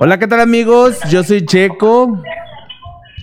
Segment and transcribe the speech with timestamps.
[0.00, 1.00] Hola, ¿qué tal amigos?
[1.10, 2.22] Yo soy Checo.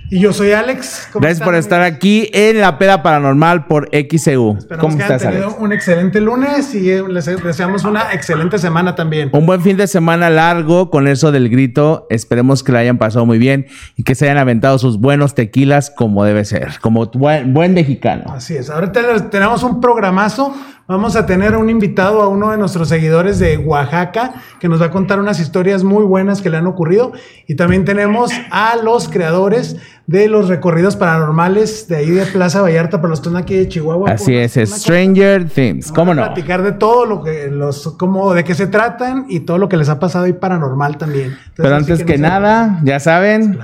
[0.09, 1.07] Y yo soy Alex.
[1.15, 4.57] Gracias por estar aquí en La Peda Paranormal por XEU.
[4.81, 8.93] ¿Cómo que estás, hayan tenido un excelente lunes y eh, les deseamos una excelente semana
[8.93, 9.29] también.
[9.31, 12.07] Un buen fin de semana largo con eso del grito.
[12.09, 15.89] Esperemos que la hayan pasado muy bien y que se hayan aventado sus buenos tequilas
[15.89, 18.25] como debe ser, como buen, buen mexicano.
[18.35, 18.69] Así es.
[18.69, 20.53] Ahorita tenemos un programazo
[20.87, 24.85] Vamos a tener un invitado a uno de nuestros seguidores de Oaxaca que nos va
[24.85, 27.11] a contar unas historias muy buenas que le han ocurrido.
[27.47, 33.01] Y también tenemos a los creadores de los recorridos paranormales de ahí de Plaza Vallarta
[33.01, 34.11] para los que aquí de Chihuahua.
[34.11, 36.21] Así es, Stranger Things, ¿cómo no?
[36.21, 39.77] Platicar de todo lo que los, cómo, de qué se tratan y todo lo que
[39.77, 41.35] les ha pasado ahí paranormal también.
[41.55, 43.57] Pero antes que, nada, ya saben,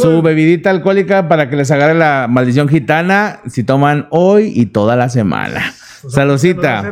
[0.00, 4.96] su bebidita alcohólica para que les agarre la maldición gitana si toman hoy y toda
[4.96, 5.74] la semana.
[6.08, 6.84] Saludcita.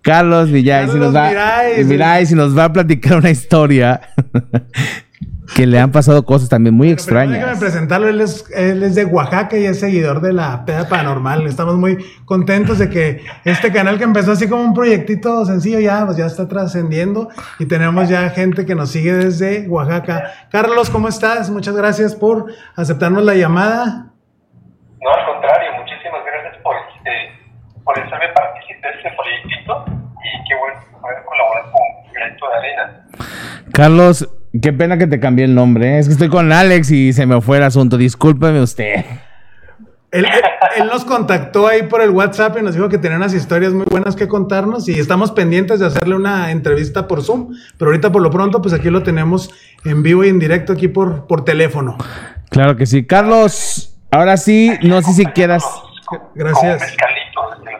[0.00, 4.00] Carlos Villay, si nos va, si nos va a platicar una historia
[5.54, 7.38] que le han pasado cosas también muy extrañas.
[7.38, 11.46] déjame presentarlo, él es, él es, de Oaxaca y es seguidor de la Peda Paranormal.
[11.46, 16.04] Estamos muy contentos de que este canal que empezó así como un proyectito sencillo ya,
[16.04, 20.32] pues ya está trascendiendo y tenemos ya gente que nos sigue desde Oaxaca.
[20.50, 21.50] Carlos, ¿cómo estás?
[21.50, 24.12] Muchas gracias por aceptarnos la llamada.
[25.00, 29.84] No, al contrario, muchísimas gracias por, este, por hacerme participar de este proyectito
[30.24, 33.06] y qué bueno poder colaborar con Granito de Arena.
[33.72, 34.28] Carlos,
[34.62, 35.96] Qué pena que te cambié el nombre.
[35.96, 35.98] ¿eh?
[35.98, 37.96] Es que estoy con Alex y se me fue el asunto.
[37.96, 39.04] Discúlpeme usted.
[40.12, 40.24] Él,
[40.86, 44.16] nos contactó ahí por el WhatsApp y nos dijo que tenía unas historias muy buenas
[44.16, 47.54] que contarnos y estamos pendientes de hacerle una entrevista por Zoom.
[47.76, 49.50] Pero ahorita por lo pronto, pues aquí lo tenemos
[49.84, 51.98] en vivo y en directo aquí por, por teléfono.
[52.50, 53.04] Claro que sí.
[53.04, 55.64] Carlos, ahora sí, no sé si quieras.
[56.34, 56.82] Gracias.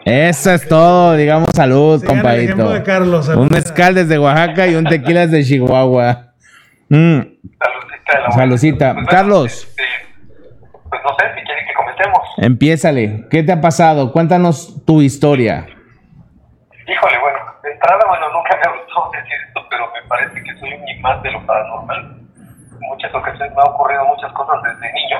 [0.05, 2.55] Eso es todo, digamos salud, compadito.
[3.35, 6.26] un mezcal desde Oaxaca y un tequila desde Chihuahua.
[6.89, 7.21] Mm.
[8.31, 8.93] Saludcita.
[8.93, 9.67] Pues, Carlos.
[9.67, 9.83] Este,
[10.89, 12.19] pues no sé si quieren que comentemos.
[12.37, 13.25] Empiézale.
[13.29, 14.11] ¿Qué te ha pasado?
[14.11, 15.67] Cuéntanos tu historia.
[16.87, 20.57] Híjole, bueno, de entrada, bueno, nunca me ha gustado decir esto, pero me parece que
[20.57, 22.21] soy un imán de lo paranormal.
[22.71, 25.17] En muchas ocasiones me han ocurrido muchas cosas desde niño.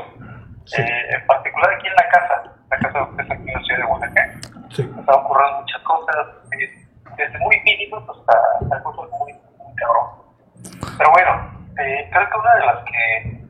[0.78, 3.80] Eh, en particular aquí en la casa, la casa de es aquí en la ciudad
[3.80, 4.32] de Oaxaca.
[4.70, 4.84] Sí.
[4.84, 6.28] Me han ocurrido muchas cosas,
[6.60, 10.28] eh, desde muy mínimas hasta cosas muy, muy cabrón.
[10.98, 13.48] Pero bueno, eh, creo que una de las que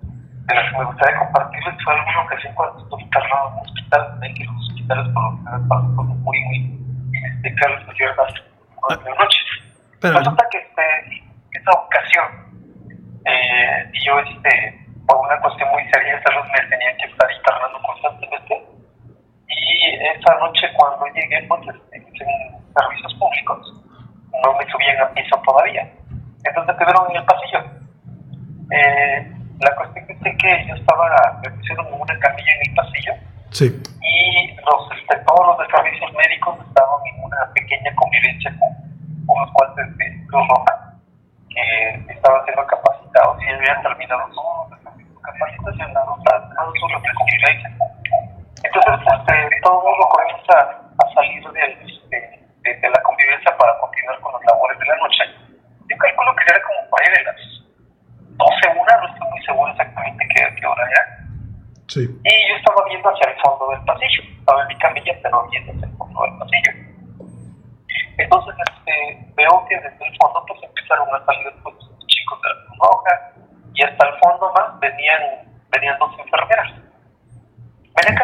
[0.48, 4.20] de las que me gustaría compartirles fue alguna ocasión cuando estuve internado en un hospital,
[4.24, 6.58] en que los hospitales por lo general pasan cosas muy, muy
[7.12, 9.40] inexplicables o ciertas de noche.
[10.00, 10.20] Pero...
[10.20, 12.26] Resulta que este, esa ocasión,
[13.26, 17.30] eh, y yo, este, por una cuestión muy seria de salud, me tenía que estar
[17.32, 18.64] internando constantemente.
[19.50, 23.84] Y esa noche, cuando llegué, pues, este, en servicios públicos,
[24.44, 25.92] no me subían a piso todavía.
[26.44, 27.60] Entonces en el pasillo.
[28.72, 33.14] Eh, la cuestión es que yo estaba, me pusieron una camilla en el pasillo.
[33.52, 33.82] Sí.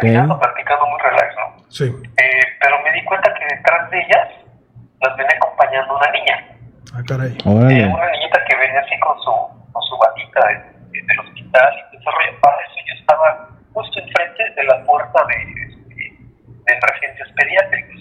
[0.04, 1.64] caminando, practicando muy relax, ¿no?
[1.70, 1.86] Sí.
[1.86, 4.28] Eh, pero me di cuenta que detrás de ellas
[5.02, 6.36] las venía acompañando una niña.
[6.94, 7.32] Ah, caray.
[7.34, 9.32] Eh, una niñita que venía así con su,
[9.72, 10.54] con su batita de,
[10.92, 12.76] de, del hospital y desarrolló para eso.
[12.88, 15.36] Yo estaba justo enfrente de la puerta de,
[15.66, 16.06] este, de,
[16.48, 18.00] de emergencias pediátricas.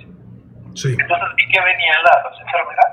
[0.74, 0.96] Sí.
[0.98, 2.92] Entonces vi que venían la, las enfermeras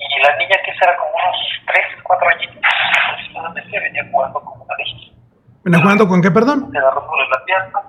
[0.00, 1.36] y la niña que era como unos
[1.66, 2.56] 3, 4 añitos
[3.04, 5.12] aproximadamente venía jugando con una de ellas.
[5.62, 6.70] ¿Venía jugando con qué, perdón?
[6.72, 7.80] Se agarró por la pierna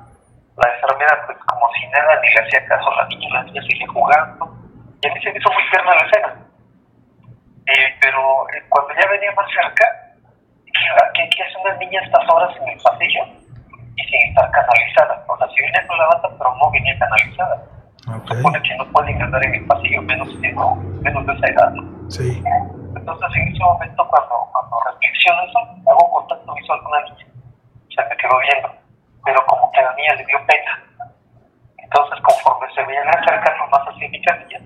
[0.82, 3.86] enfermera pues como si nada ni le hacía caso a la niña, la niña sigue
[3.88, 4.50] jugando.
[5.02, 6.30] Y a mí se me hizo muy tierna la escena.
[7.68, 9.86] Eh, pero eh, cuando ya venía más cerca,
[10.66, 10.82] ¿qué,
[11.14, 13.22] qué, qué hace una niña a estas horas en el pasillo?
[13.96, 15.24] Y sin estar canalizada.
[15.28, 17.56] O sea, si venía con la bata, pero no venía canalizada.
[18.08, 18.34] Ok.
[18.34, 20.76] Supone que no pueden andar en el pasillo menos, siendo-
[21.06, 22.10] menos de esa edad, ¿no?
[22.10, 22.42] Sí.
[22.96, 27.26] Entonces, en ese momento, cuando, cuando reflexiono eso, hago contacto visual con la niña.
[27.96, 28.81] Se me quedó viendo.
[29.26, 30.84] Pero como que a la niña le dio pena.
[31.78, 34.60] Entonces, conforme se veían acercando más hacia mi camilla,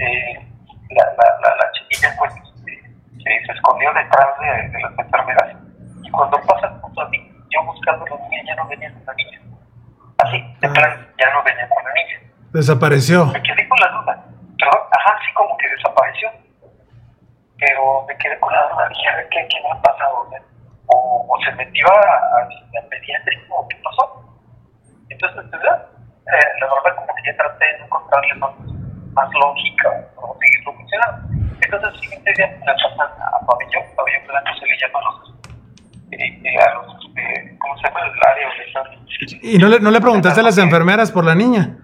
[0.00, 0.46] eh,
[0.90, 2.82] la, la, la, la chiquilla pues este,
[3.22, 5.56] se, se escondió detrás de, de las enfermeras.
[6.02, 9.14] Y cuando pasan junto a mí, yo buscando la niña, ya no venía con la
[9.14, 9.40] niña.
[10.18, 12.32] Así, de plan, ya no venía con la niña.
[12.52, 13.26] Desapareció.
[13.26, 14.24] Me quedé con la duda.
[14.58, 16.30] Perdón, ajá, sí, como que desapareció.
[17.58, 18.88] Pero me quedé con la duda.
[18.88, 20.28] Dije, ¿qué, qué me ha pasado?
[20.88, 24.24] O, o se metió a, a, a pediátrico, o qué pasó.
[25.08, 25.86] Entonces, ¿verdad?
[26.28, 28.52] Eh, la verdad, como que ya traté de encontrarle más,
[29.12, 31.28] más lógica o seguirlo funcionando.
[31.60, 33.84] Entonces, siguiente día la pasan a pabellón.
[33.96, 35.34] Pabellón blanco se le llama a los.
[36.12, 38.00] Eh, eh, a los este, ¿Cómo se llama?
[38.00, 39.40] El área donde están.
[39.42, 41.76] ¿Y no le, no le preguntaste a las enfermeras por la niña?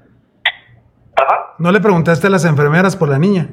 [1.16, 1.38] ¿Perdón?
[1.58, 3.48] ¿No le preguntaste a las enfermeras por la niña?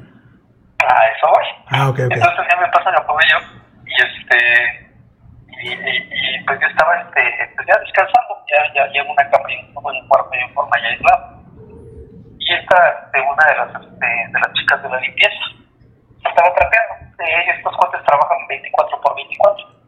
[0.80, 1.46] A eso voy.
[1.68, 2.12] Ah, ok, ok.
[2.12, 3.44] Entonces ya me pasan a pabellón
[3.86, 4.91] y este
[5.62, 7.22] y, y, y, pues yo estaba este
[7.56, 10.88] pues ya descansando, ya, ya, ya en una cama, en un cuarto en forma ya
[10.90, 11.42] aislado.
[12.40, 15.46] Y esta de una de las este, de las chicas de la limpieza
[16.26, 17.02] estaba trapeando.
[17.22, 19.82] Eh, estos cuates trabajan 24 por 24.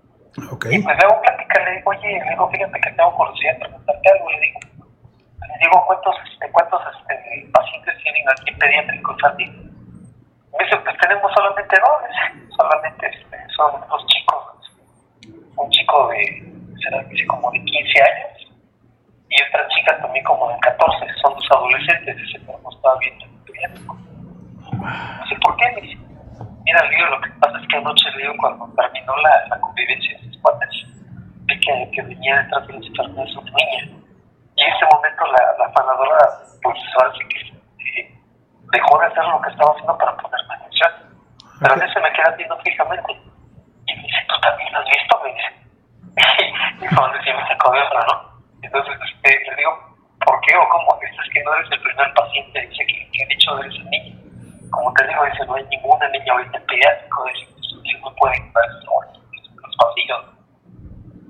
[0.51, 0.65] Ok.
[0.69, 3.59] Y pues le hago plática, le digo, oye, le digo, fíjate que tengo curiosidad de
[3.59, 4.59] preguntarte algo, le digo.
[5.41, 9.51] Le digo, ¿cuántos, este, cuántos este, pacientes tienen aquí en pediátrico infantil?
[10.53, 11.99] Me dice, pues tenemos solamente dos,
[12.57, 14.32] solamente este, son dos chicos.
[15.55, 16.43] Un chico de,
[16.83, 18.33] será que como de 15 años
[19.33, 22.15] y otra chica también como de 14, son dos adolescentes,
[22.45, 23.97] pero no estaba viendo en pediátrico.
[25.23, 25.71] Dice, ¿por qué?
[25.73, 25.97] Me dice,
[26.63, 30.23] mira, Leo, lo que pasa es que anoche, Leo, cuando terminó la, la convivencia de
[30.25, 30.85] sus cuates,
[31.49, 34.03] vi que, que venía detrás de las enfermeras una niña.
[34.55, 36.17] Y en ese momento la, la afanadora,
[36.61, 38.15] pues ahora sí que eh,
[38.71, 40.91] dejó de hacer lo que estaba haciendo para ponerme atención.
[41.59, 43.13] Pero a mí se me queda viendo fijamente.
[43.87, 45.13] Y me dice, ¿tú también lo has visto?
[45.23, 45.49] Me dice.
[46.85, 48.15] y cuando decía, me sacó de otra, ¿no?
[48.61, 49.95] Entonces este, le digo,
[50.25, 50.99] ¿por qué o cómo?
[51.01, 54.15] Es que no eres el primer paciente, dice, que, que han dicho de esa niña.
[54.71, 57.47] Como te digo, dice, no hay ninguna niña ahorita en pediátrico, dice,
[57.83, 60.25] que no pueden dar los pasillos.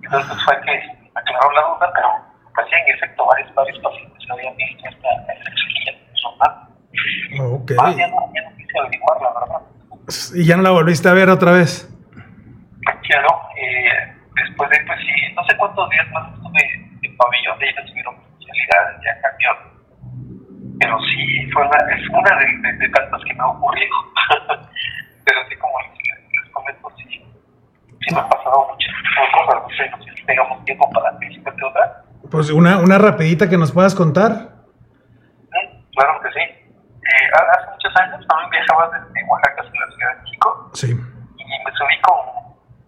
[0.03, 0.73] Entonces fue que
[1.15, 2.09] aclaró la duda, pero
[2.55, 5.09] pues sí, en efecto, varios, varios pacientes habían visto esta,
[5.55, 7.61] chiquilla normal.
[7.61, 7.71] Ok.
[7.79, 9.61] Ah, ya no, ya no quise averiguar, la verdad.
[10.35, 11.92] ¿Y ya no la volviste a ver otra vez?
[14.53, 16.61] Después de, pues sí, no sé cuántos días más estuve
[17.01, 19.49] en pabellón, de ellas tuvieron especialidades, ya cambió.
[20.79, 23.95] Pero sí, fue una, es una de, de, de tantas que me ha ocurrido.
[25.25, 28.93] pero sí, como les, les comento, sí, sí me ha pasado muchas
[29.33, 32.03] cosas, no sé, no sé si tengamos tiempo para que otra.
[32.29, 34.31] Pues una, una rapidita que nos puedas contar.
[35.49, 36.39] Mm, Claro que sí.
[36.45, 40.87] Eh, hace muchos años también viajaba desde Oaxaca hacia la Ciudad de México Sí.
[40.91, 42.17] y me subí con,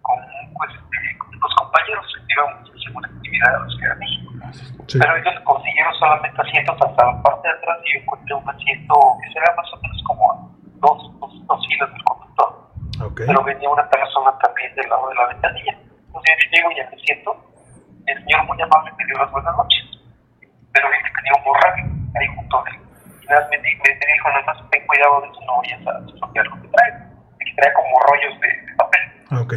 [0.02, 0.18] con,
[0.54, 1.18] pues, este,
[1.56, 4.32] compañeros que íbamos a hacer una actividad a la Ciudad de México.
[4.86, 4.98] Sí.
[5.00, 8.94] Pero ellos consiguieron solamente asientos hasta la parte de atrás y yo encontré un asiento
[9.22, 12.48] que será más o menos como dos, dos, dos filas del conductor.
[13.02, 13.20] Ok.
[13.26, 15.72] Pero venía una persona también del lado de la ventanilla.
[15.72, 17.30] Entonces yo llego y me siento.
[18.06, 19.84] El señor muy amable me dio las buenas noches.
[20.72, 21.84] Pero vi que tenía un borracho
[22.14, 22.76] ahí junto a él.
[23.22, 26.62] Y nada, me, me, dijo nada más, ten cuidado de eso, no vayas a lo
[26.62, 26.92] que trae.
[27.40, 29.02] Que trae como rollos de, de papel.
[29.42, 29.54] Ok.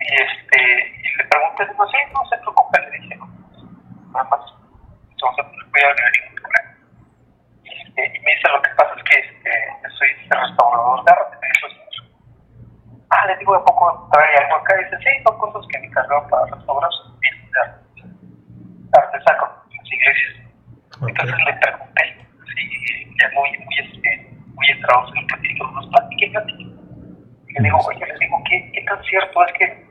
[0.00, 3.26] Y este, le pregunté, no sé, no se preocupe, le dije, no,
[4.14, 4.40] nada más,
[5.10, 6.70] entonces voy a ver ningún problema.
[7.64, 9.50] Y, este, y me dice, lo que pasa es que este,
[9.82, 11.66] yo soy restaurador de arte, me dijo.
[13.10, 14.74] Ah, le digo, ¿a poco trae algo acá?
[14.80, 16.90] Y dice, sí, son cosas que me encargaron para restaurar
[18.92, 20.34] arte, sacro, las iglesias.
[21.02, 26.30] Entonces le pregunté, sí, ya muy, muy, este, muy entrados en el platillo, nos platiqué,
[26.30, 26.62] platiqué.
[26.62, 29.87] Y le digo, oye, le digo, ¿qué, ¿qué tan cierto es que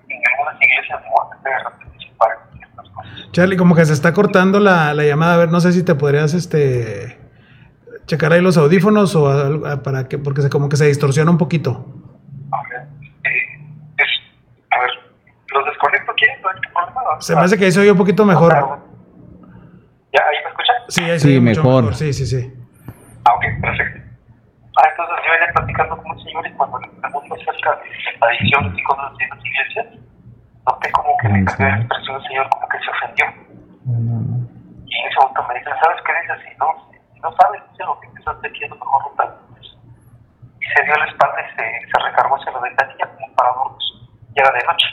[3.32, 5.96] Charlie, como que se está cortando la, la, llamada, a ver, no sé si te
[5.96, 7.20] podrías este
[8.06, 11.30] checar ahí los audífonos o a, a, para que, porque se, como que se distorsiona
[11.30, 11.86] un poquito.
[17.20, 18.54] Se me hace que ahí se oye un poquito mejor.
[18.54, 18.80] Ah,
[20.14, 20.76] ¿Ya ahí me escuchan?
[20.88, 21.84] Sí, ahí sí, mejor.
[21.84, 21.96] mejor.
[21.96, 22.54] Sí, sí, sí.
[23.26, 24.00] Ah, ok, perfecto.
[24.78, 28.78] Ah, entonces yo venía platicando con un señor y cuando le pregunto acerca de adicciones
[28.78, 29.88] y cosas así en las iglesias,
[31.58, 33.26] veo la expresión del señor como que se ofendió.
[34.86, 36.40] Y en ese momento me dice, ¿sabes qué dices?
[36.44, 36.68] Si no,
[37.14, 39.24] si no sabes, dice lo que estás metiendo, mejor no
[40.60, 43.88] Y se dio la espalda y se, se recargó hacia la ventanilla como para dormir.
[44.36, 44.88] Y era de noche.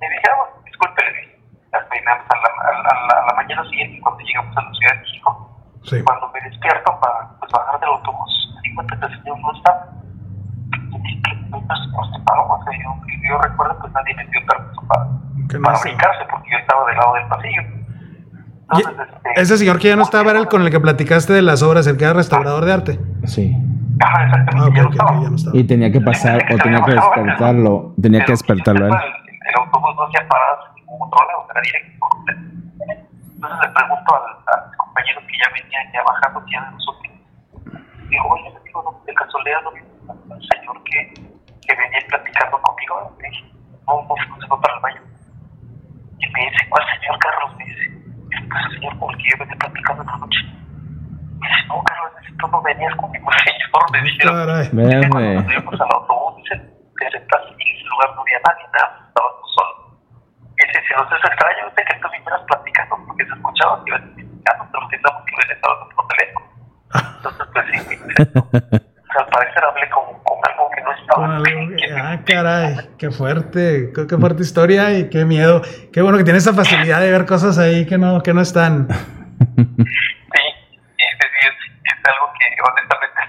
[0.00, 1.40] Me dije, ah, bueno, disculpe, le dije.
[1.72, 4.94] Las peinamos a la, a, la, a la mañana siguiente cuando llegamos a la Ciudad
[4.94, 5.50] de México.
[5.84, 6.02] Sí.
[6.02, 9.52] Cuando me despierto para pues, bajar del autobús, me di cuenta que el señor no
[9.54, 9.99] estaba.
[11.70, 12.42] Y dije, ¿qué pues, pues, paró?
[12.46, 15.06] O sea, yo, que yo recuerdo, pues nadie me dio permiso para,
[15.48, 17.62] Que para brincarse porque yo estaba del lado del pasillo.
[18.72, 21.42] Entonces, este, ese señor que ya no estaba era el con el que platicaste de
[21.42, 23.00] las obras, el que era restaurador de arte.
[23.24, 23.56] Sí.
[24.02, 25.10] Ajá, exactamente, Ah, ok, ya no ok, estaba.
[25.18, 25.56] ok, ya no estaba.
[25.58, 27.94] Y tenía que pasar o tenía que despertarlo.
[28.00, 28.92] Tenía que despertarlo él.
[28.94, 28.98] El,
[29.48, 32.06] el autobús no hacía paradas en ningún otro lado, era directo.
[33.34, 34.22] Entonces le pregunto al,
[34.54, 37.12] a mis compañeros que ya venían ya bajando ya de nosotros.
[38.08, 40.98] Digo, oye, le digo, no, de casualidad no viste al señor que,
[41.66, 42.94] que venía platicando conmigo.
[43.20, 43.44] Le dije,
[43.86, 45.02] no, no, se fue para el baño.
[46.22, 47.56] Y me dice, ¿cuál señor Carlos?
[47.58, 50.40] Me dice, "Es pues el señor con el que yo venía platicando esta noche.
[51.40, 53.89] Me dice, no, Carlos, dice, tú no venías conmigo, señor.
[54.02, 54.68] Me dijeron, Caray.
[54.72, 55.34] Ve, Dice, cuando güey.
[55.36, 56.54] nos subimos al autobús, dice,
[56.98, 59.72] te sentaste y en ese lugar no había nadie, nada, más estabas tú solo.
[60.56, 64.02] Dice, si nos es extraño, dice que tú vinieras platicando porque se escuchaba que ibas
[64.14, 66.46] platicando, pero pensamos que ibas estabas por teléfono.
[66.90, 71.18] Entonces, pues sí, dice, o sea, al parecer hablé con, con algo que no estaba.
[71.20, 75.62] Con algo que- que- ah, caray, qué fuerte, qué, qué fuerte historia y qué miedo.
[75.92, 78.88] Qué bueno que tienes esa facilidad de ver cosas ahí que no, que no están.
[78.88, 78.94] Sí,
[80.98, 81.54] es, es,
[81.84, 83.19] es algo que honestamente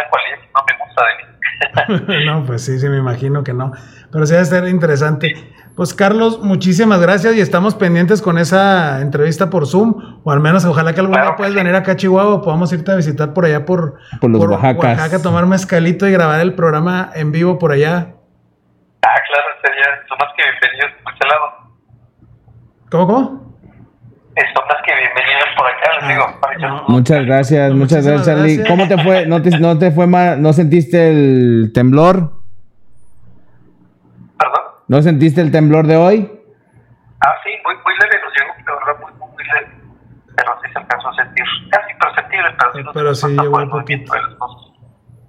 [0.00, 2.24] es una cualidad que no me gusta de mí.
[2.26, 3.72] no, pues sí, sí, me imagino que no.
[4.12, 5.34] Pero sí debe ser interesante.
[5.74, 10.64] Pues Carlos, muchísimas gracias y estamos pendientes con esa entrevista por Zoom, o al menos
[10.64, 11.58] ojalá que algún día Claro puedas sí.
[11.58, 14.84] venir acá a Chihuahua o podamos irte a visitar por allá por, Por los Oaxacas.
[14.84, 18.14] Oaxaca, tomar mezcalito y grabar el programa en vivo por allá.
[19.02, 21.44] Ah, claro, sería, son más que bienvenidos por ese lado.
[22.90, 23.45] ¿Cómo, cómo?
[24.36, 28.56] Que bienvenidos por acá, Ah, digo, Muchas gracias, muchas gracias, Charlie.
[28.56, 28.68] gracias.
[28.68, 29.26] ¿Cómo te fue?
[29.26, 30.40] ¿No te, no te fue mal?
[30.42, 32.32] ¿No sentiste el temblor?
[34.38, 34.60] ¿Perdón?
[34.88, 36.30] ¿No sentiste el temblor de hoy?
[37.20, 39.70] Ah, sí, muy, muy leve, nos llegó, la verdad, muy, muy, leve.
[40.36, 43.42] Pero sí se alcanzó a sentir, casi perceptible, pero sí, no Pero se sí nota
[43.42, 44.12] llegó un poquito.
[44.12, 44.72] de las cosas.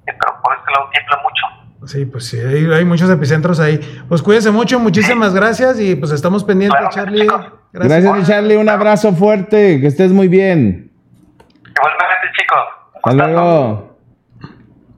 [0.05, 1.87] Sí, pero por este lado tiembla mucho.
[1.87, 3.79] Sí, pues sí, hay, hay muchos epicentros ahí.
[4.09, 7.21] Pues cuídense mucho, muchísimas gracias y pues estamos pendientes, Claro, Charlie.
[7.21, 7.53] chicos.
[7.79, 8.55] Gracias, mi Charlie.
[8.57, 9.79] Un abrazo fuerte.
[9.79, 10.91] Que estés muy bien.
[11.75, 12.59] Igualmente, chicos.
[13.03, 13.97] Hasta luego.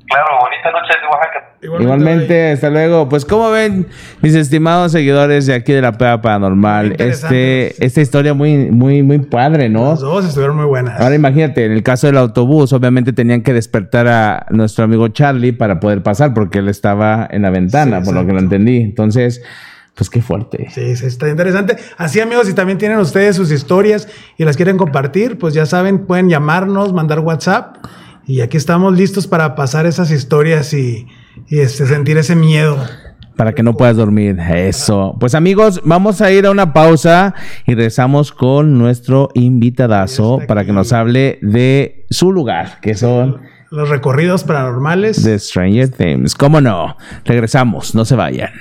[0.07, 1.49] Claro, bonita noche de Oaxaca.
[1.61, 3.09] Igualmente, hasta luego.
[3.09, 3.87] Pues como ven,
[4.21, 9.19] mis estimados seguidores de aquí de la Peda Paranormal, este, esta historia muy, muy, muy
[9.19, 9.91] padre, ¿no?
[9.91, 10.99] Las dos estuvieron muy buenas.
[10.99, 15.51] Ahora imagínate, en el caso del autobús, obviamente tenían que despertar a nuestro amigo Charlie
[15.51, 18.77] para poder pasar, porque él estaba en la ventana, Sí, por lo que lo entendí.
[18.77, 19.43] Entonces,
[19.99, 20.69] pues qué fuerte.
[20.73, 21.75] Sí, sí, está interesante.
[21.97, 26.05] Así, amigos, si también tienen ustedes sus historias y las quieren compartir, pues ya saben,
[26.05, 27.75] pueden llamarnos, mandar WhatsApp.
[28.25, 31.05] Y aquí estamos listos para pasar esas historias y,
[31.49, 32.77] y, este, sentir ese miedo.
[33.35, 34.39] Para que no puedas dormir.
[34.39, 35.17] Eso.
[35.19, 37.35] Pues amigos, vamos a ir a una pausa
[37.67, 43.89] y regresamos con nuestro invitadazo para que nos hable de su lugar, que son Los
[43.89, 45.21] recorridos paranormales.
[45.23, 46.35] The Stranger Things.
[46.35, 46.95] ¿Cómo no?
[47.25, 48.51] Regresamos, no se vayan.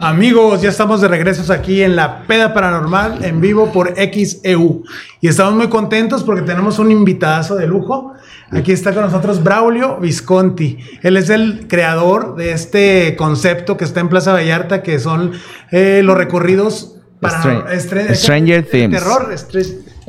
[0.00, 4.82] Amigos, ya estamos de regresos aquí en la Peda Paranormal en vivo por XEU.
[5.22, 8.12] Y estamos muy contentos porque tenemos un invitadazo de lujo.
[8.50, 10.78] Aquí está con nosotros Braulio Visconti.
[11.02, 15.32] Él es el creador de este concepto que está en Plaza Vallarta, que son
[15.70, 18.92] eh, los recorridos para Stran- estre- Stranger Things.
[18.98, 19.34] Terror.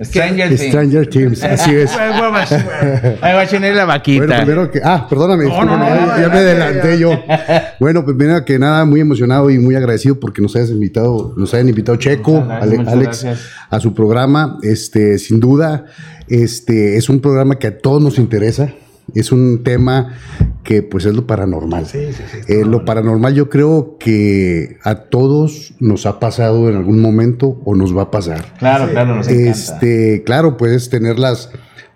[0.01, 1.91] Stranger Stranger Teams, así es.
[3.21, 4.25] Ahí va a tener la vaquita.
[4.25, 4.81] Bueno, primero que.
[4.83, 5.45] Ah, perdóname.
[5.45, 7.11] No, no, no, ya, me adelanté yo.
[7.79, 11.53] Bueno, pues primero que nada, muy emocionado y muy agradecido porque nos hayas invitado, nos
[11.53, 13.39] hayan invitado Checo, gracias, Alex, gracias.
[13.69, 14.57] a su programa.
[14.61, 15.85] Este, sin duda,
[16.27, 18.73] este es un programa que a todos nos interesa.
[19.15, 20.13] Es un tema
[20.63, 21.85] que pues es lo paranormal.
[21.85, 22.37] Sí, sí, sí.
[22.53, 27.75] Eh, lo paranormal yo creo que a todos nos ha pasado en algún momento o
[27.75, 28.53] nos va a pasar.
[28.59, 29.49] Claro, claro, nos encanta.
[29.51, 31.49] Este, claro, puedes tener las,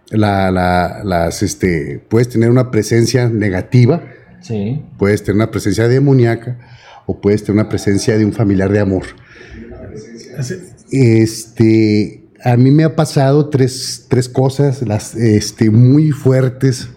[0.10, 4.03] la, la- las, este, puedes tener una presencia negativa,
[4.41, 4.82] Sí.
[4.98, 6.58] puedes tener una presencia demoníaca
[7.05, 9.03] o puedes tener una presencia de un familiar de amor.
[10.91, 16.89] Este, a mí me ha pasado tres, tres cosas, las, este, muy fuertes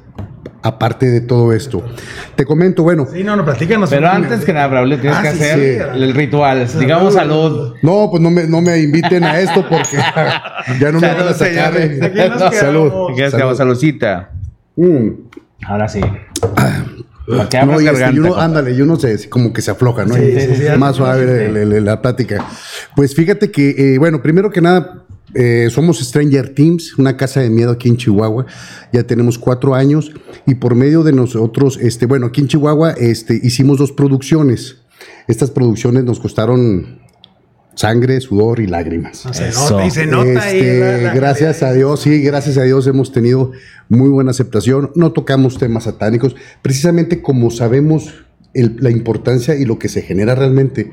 [0.67, 1.83] aparte de todo esto.
[2.35, 3.07] Te comento, bueno.
[3.13, 3.91] Sí, no, no, platícanos.
[3.91, 6.03] Pero antes que nada, Braulio, tienes Ah, que sí, hacer sí.
[6.03, 6.67] el ritual.
[6.79, 7.75] Digamos salud.
[7.83, 9.97] No, pues no me, no me inviten a esto porque
[10.81, 11.73] ya no me van a Salud, sacar.
[12.53, 13.11] Salud.
[13.17, 13.41] Salud.
[13.43, 14.31] hago saludcita.
[14.77, 15.09] Mm.
[15.67, 16.01] Ahora sí.
[17.51, 20.15] Que No, y uno, ándale, y uno se, como que se afloja, ¿no?
[20.15, 22.45] Sí, sí, sí, más sí, suave la plática.
[22.95, 25.03] Pues fíjate que, eh, bueno, primero que nada,
[25.35, 28.47] eh, somos Stranger Teams, una casa de miedo aquí en Chihuahua.
[28.93, 30.13] Ya tenemos cuatro años
[30.47, 34.79] y por medio de nosotros, este, bueno, aquí en Chihuahua, este, hicimos dos producciones.
[35.29, 37.01] Estas producciones nos costaron
[37.75, 39.27] sangre, sudor y lágrimas.
[39.33, 39.71] Se Eso.
[39.73, 40.59] nota, y se nota ahí.
[40.59, 43.53] Este, la- la- gracias a Dios, sí, gracias a Dios hemos tenido
[43.91, 44.93] muy buena aceptación.
[44.95, 48.15] No tocamos temas satánicos, precisamente como sabemos
[48.55, 50.91] el- la importancia y lo que se genera realmente.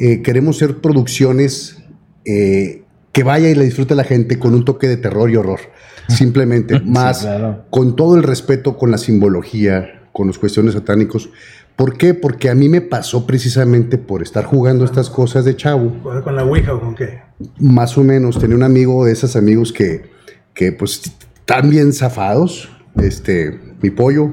[0.00, 1.78] eh, queremos ser producciones
[2.24, 5.60] eh, que vaya y la disfrute la gente con un toque de terror y horror.
[6.08, 7.64] Simplemente, más claro.
[7.70, 11.30] con todo el respeto con la simbología, con los cuestiones satánicos.
[11.76, 12.14] ¿Por qué?
[12.14, 16.42] Porque a mí me pasó precisamente por estar jugando estas cosas de chavo ¿Con la
[16.42, 17.20] Ouija o con qué?
[17.60, 20.10] más o menos, tenía un amigo de esos amigos que,
[20.54, 21.02] que pues
[21.38, 22.68] están bien zafados.
[22.96, 24.32] Este, mi pollo,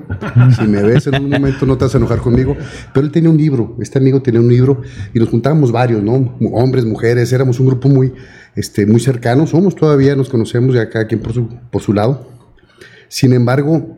[0.58, 2.58] si me ves en un momento no te vas a enojar conmigo,
[2.94, 4.82] pero él tenía un libro, este amigo tenía un libro
[5.14, 6.36] y nos juntábamos varios, ¿no?
[6.52, 8.12] Hombres, mujeres, éramos un grupo muy,
[8.56, 12.28] este, muy cercano, somos todavía, nos conocemos ya cada quien por su, por su lado.
[13.08, 13.96] Sin embargo,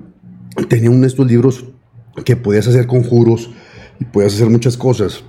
[0.69, 1.65] tenía uno de estos libros
[2.25, 3.49] que podías hacer conjuros
[3.99, 5.23] y podías hacer muchas cosas.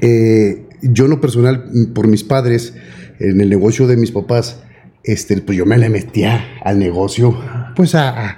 [0.00, 2.74] Eh, yo en lo personal, por mis padres,
[3.18, 4.62] en el negocio de mis papás,
[5.02, 7.36] este, pues yo me le metía al negocio,
[7.74, 8.36] pues a-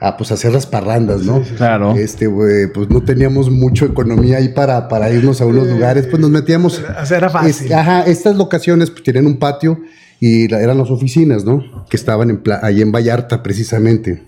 [0.00, 1.42] a, pues, hacer las parrandas, ¿no?
[1.56, 1.94] Claro.
[1.94, 6.20] Este, güey, pues no teníamos mucho economía ahí para, para irnos a unos lugares, pues
[6.20, 6.82] nos metíamos.
[7.02, 7.66] O sea, era fácil.
[7.66, 9.80] Es- ajá, estas locaciones pues, tenían un patio
[10.18, 11.84] y eran las oficinas, ¿no?
[11.90, 14.22] Que estaban en ahí en Vallarta, precisamente.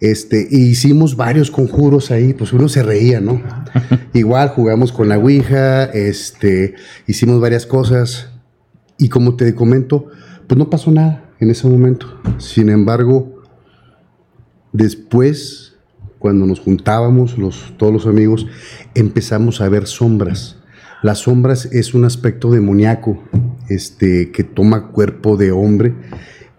[0.00, 3.42] Este, hicimos varios conjuros ahí, pues uno se reía, ¿no?
[4.14, 6.74] Igual jugamos con la Ouija, este,
[7.08, 8.28] hicimos varias cosas.
[8.96, 10.06] Y como te comento,
[10.46, 12.20] pues no pasó nada en ese momento.
[12.38, 13.37] Sin embargo,
[14.72, 15.74] después,
[16.18, 18.46] cuando nos juntábamos, los, todos los amigos,
[18.94, 20.56] empezamos a ver sombras.
[21.02, 23.22] Las sombras es un aspecto demoníaco,
[23.68, 25.94] este, que toma cuerpo de hombre,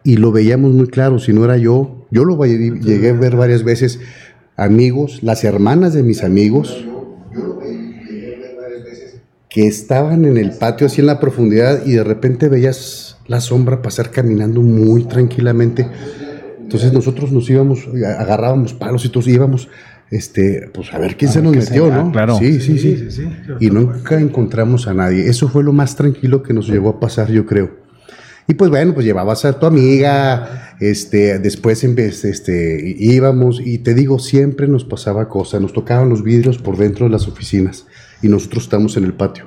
[0.03, 1.19] y lo veíamos muy claro.
[1.19, 3.99] Si no era yo, yo lo llegué a ver varias veces.
[4.55, 6.85] Amigos, las hermanas de mis amigos,
[9.49, 13.81] que estaban en el patio así en la profundidad y de repente veías la sombra
[13.81, 15.87] pasar caminando muy tranquilamente.
[16.69, 19.69] Entonces nosotros nos íbamos, agarrábamos palos y todos íbamos,
[20.11, 22.11] este, pues a ver quién se nos metió, ¿no?
[22.11, 22.37] claro.
[22.37, 22.95] Sí, sí, sí.
[22.95, 23.29] sí, sí.
[23.59, 25.27] Y nunca encontramos a nadie.
[25.27, 27.71] Eso fue lo más tranquilo que nos llegó a pasar, yo creo.
[28.47, 33.79] Y pues bueno, pues llevabas a tu amiga, este, después en vez, este, íbamos y
[33.79, 37.87] te digo, siempre nos pasaba cosa, nos tocaban los vidrios por dentro de las oficinas
[38.21, 39.45] y nosotros estamos en el patio.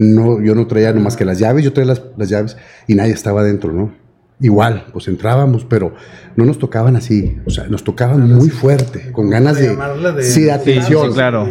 [0.00, 2.56] No, yo no traía nomás que las llaves, yo traía las, las llaves
[2.88, 4.03] y nadie estaba adentro, ¿no?
[4.40, 5.94] Igual, pues entrábamos, pero
[6.36, 9.68] no nos tocaban así, o sea, nos tocaban muy fuerte, con ganas de,
[10.16, 11.08] de- sí, de atención.
[11.08, 11.48] sí, claro.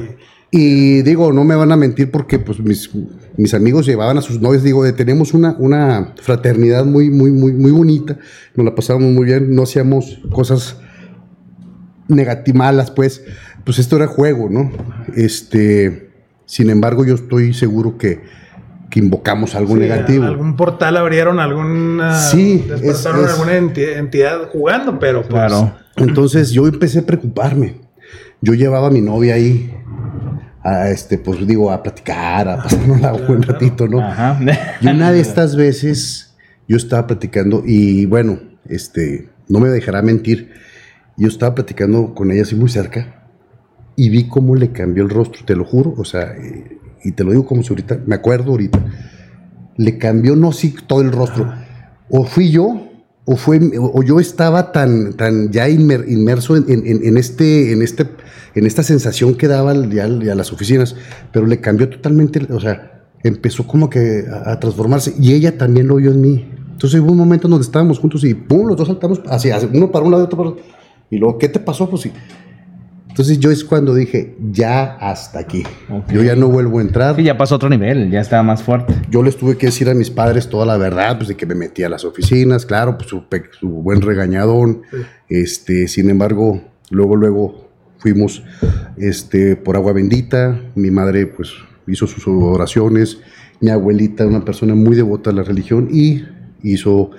[0.52, 2.92] Y digo, no me van a mentir porque pues mis,
[3.38, 7.54] mis amigos llevaban a sus novias, digo, de- tenemos una, una fraternidad muy, muy, muy,
[7.54, 8.18] muy bonita,
[8.54, 10.78] nos la pasábamos muy bien, no hacíamos cosas
[12.10, 13.24] negati- malas, pues,
[13.64, 14.72] pues esto era juego, ¿no?
[15.16, 16.12] Este,
[16.46, 18.22] sin embargo, yo estoy seguro que,
[18.94, 20.24] que invocamos algo negativo.
[20.26, 22.14] Algún portal abrieron, alguna.
[22.20, 25.30] Sí, Despertaron es- es- alguna enti- entidad jugando, pero pues.
[25.32, 25.74] Claro.
[25.96, 27.82] Entonces yo empecé a preocuparme.
[28.40, 29.74] Yo llevaba a mi novia ahí,
[30.64, 34.00] a este, pues digo, a platicar, a pasárnosla un buen ratito, ¿no?
[34.00, 34.40] Ajá.
[34.80, 36.36] Y una de estas veces
[36.68, 38.38] yo estaba platicando y bueno,
[38.70, 40.52] este, no me dejará mentir,
[41.18, 43.24] yo estaba platicando con ella así muy cerca
[43.96, 47.24] y vi cómo le cambió el rostro, te lo juro, o sea, eh, y te
[47.24, 48.80] lo digo como si ahorita, me acuerdo ahorita,
[49.78, 51.52] le cambió no sí todo el rostro,
[52.10, 52.90] o fui yo,
[53.26, 57.82] o fue, o yo estaba tan, tan ya inmer- inmerso en, en- en este, en
[57.82, 58.08] este,
[58.56, 60.96] en esta sensación que daba ya, ya a las oficinas,
[61.32, 65.88] pero le cambió totalmente, o sea, empezó como que a, a transformarse y ella también
[65.88, 66.50] lo vio en mí.
[66.74, 69.90] Entonces hubo un momento donde estábamos juntos y pum, los dos saltamos hacia, hacia- uno
[69.92, 70.64] para un lado y otro para otro.
[71.10, 71.90] Y luego, ¿qué te pasó?
[71.90, 72.12] Pues sí.
[73.14, 75.62] Entonces yo es cuando dije, ya hasta aquí.
[76.12, 77.16] Yo ya no vuelvo a entrar.
[77.16, 78.96] Sí, ya pasó a otro nivel, ya estaba más fuerte.
[79.12, 81.54] Yo les tuve que decir a mis padres toda la verdad, pues de que me
[81.54, 83.24] metí a las oficinas, claro, pues su,
[83.60, 84.82] su buen regañadón.
[85.30, 88.42] Este, sin embargo, luego, luego fuimos
[88.98, 90.60] este, por agua bendita.
[90.74, 91.52] Mi madre, pues,
[91.86, 93.20] hizo sus oraciones.
[93.60, 96.24] Mi abuelita, una persona muy devota a la religión, y
[96.64, 97.12] hizo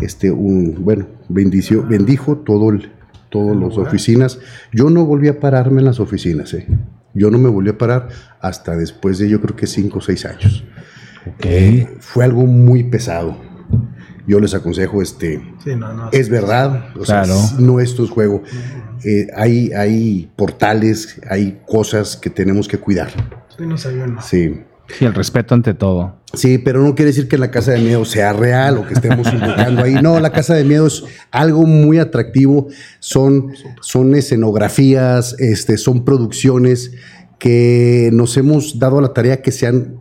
[0.00, 2.90] este un, bueno, bendició, bendijo todo el,
[3.32, 4.38] todas las oficinas.
[4.72, 6.68] Yo no volví a pararme en las oficinas, ¿eh?
[7.14, 8.08] Yo no me volví a parar
[8.40, 10.64] hasta después de yo creo que cinco o seis años.
[11.26, 11.46] Ok.
[12.00, 13.36] Fue algo muy pesado.
[14.26, 16.08] Yo les aconsejo, este, Sí, no, no.
[16.12, 17.40] es verdad, o sea, Claro.
[17.58, 18.42] no esto es juego.
[19.04, 23.10] Eh, hay, hay portales, hay cosas que tenemos que cuidar.
[23.56, 24.22] Sí, no sabía, no.
[24.22, 24.60] Sí.
[24.98, 26.16] Sí, el respeto ante todo.
[26.34, 29.32] Sí, pero no quiere decir que la casa de miedo sea real o que estemos
[29.32, 29.94] invocando ahí.
[30.02, 32.68] No, la casa de miedo es algo muy atractivo.
[33.00, 36.92] Son, son escenografías, este, son producciones
[37.38, 39.96] que nos hemos dado a la tarea que sean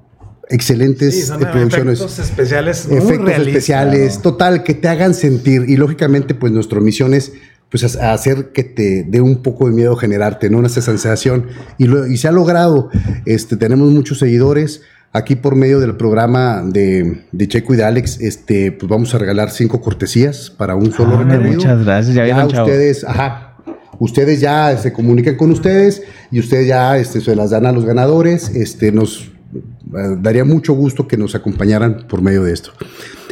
[0.50, 2.00] excelentes Sí, son producciones.
[2.00, 3.48] efectos especiales muy efectos realistas.
[3.48, 5.66] especiales, total, que te hagan sentir.
[5.68, 7.32] Y lógicamente, pues nuestra misión es
[7.72, 10.60] pues a- hacer que te dé un poco de miedo generarte, ¿no?
[10.60, 11.48] Una sensación.
[11.80, 12.90] Y, lo- y se ha logrado.
[13.26, 14.82] Este, tenemos muchos seguidores.
[15.14, 19.18] Aquí por medio del programa de, de Checo y de Alex, este, pues vamos a
[19.18, 21.56] regalar cinco cortesías para un solo Ah, recorrido.
[21.58, 22.54] muchas gracias, ya chavos.
[22.54, 23.58] ustedes, ajá,
[24.00, 27.84] ustedes ya se comunican con ustedes y ustedes ya este, se las dan a los
[27.84, 28.52] ganadores.
[28.56, 32.72] Este, nos eh, daría mucho gusto que nos acompañaran por medio de esto.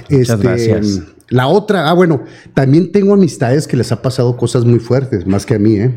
[0.10, 1.02] Muchas Este, gracias.
[1.30, 5.46] La otra, ah, bueno, también tengo amistades que les ha pasado cosas muy fuertes, más
[5.46, 5.92] que a mí, ¿eh?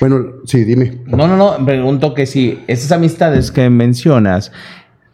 [0.00, 0.98] Bueno, sí, dime.
[1.06, 4.50] No, no, no, pregunto que si esas amistades que mencionas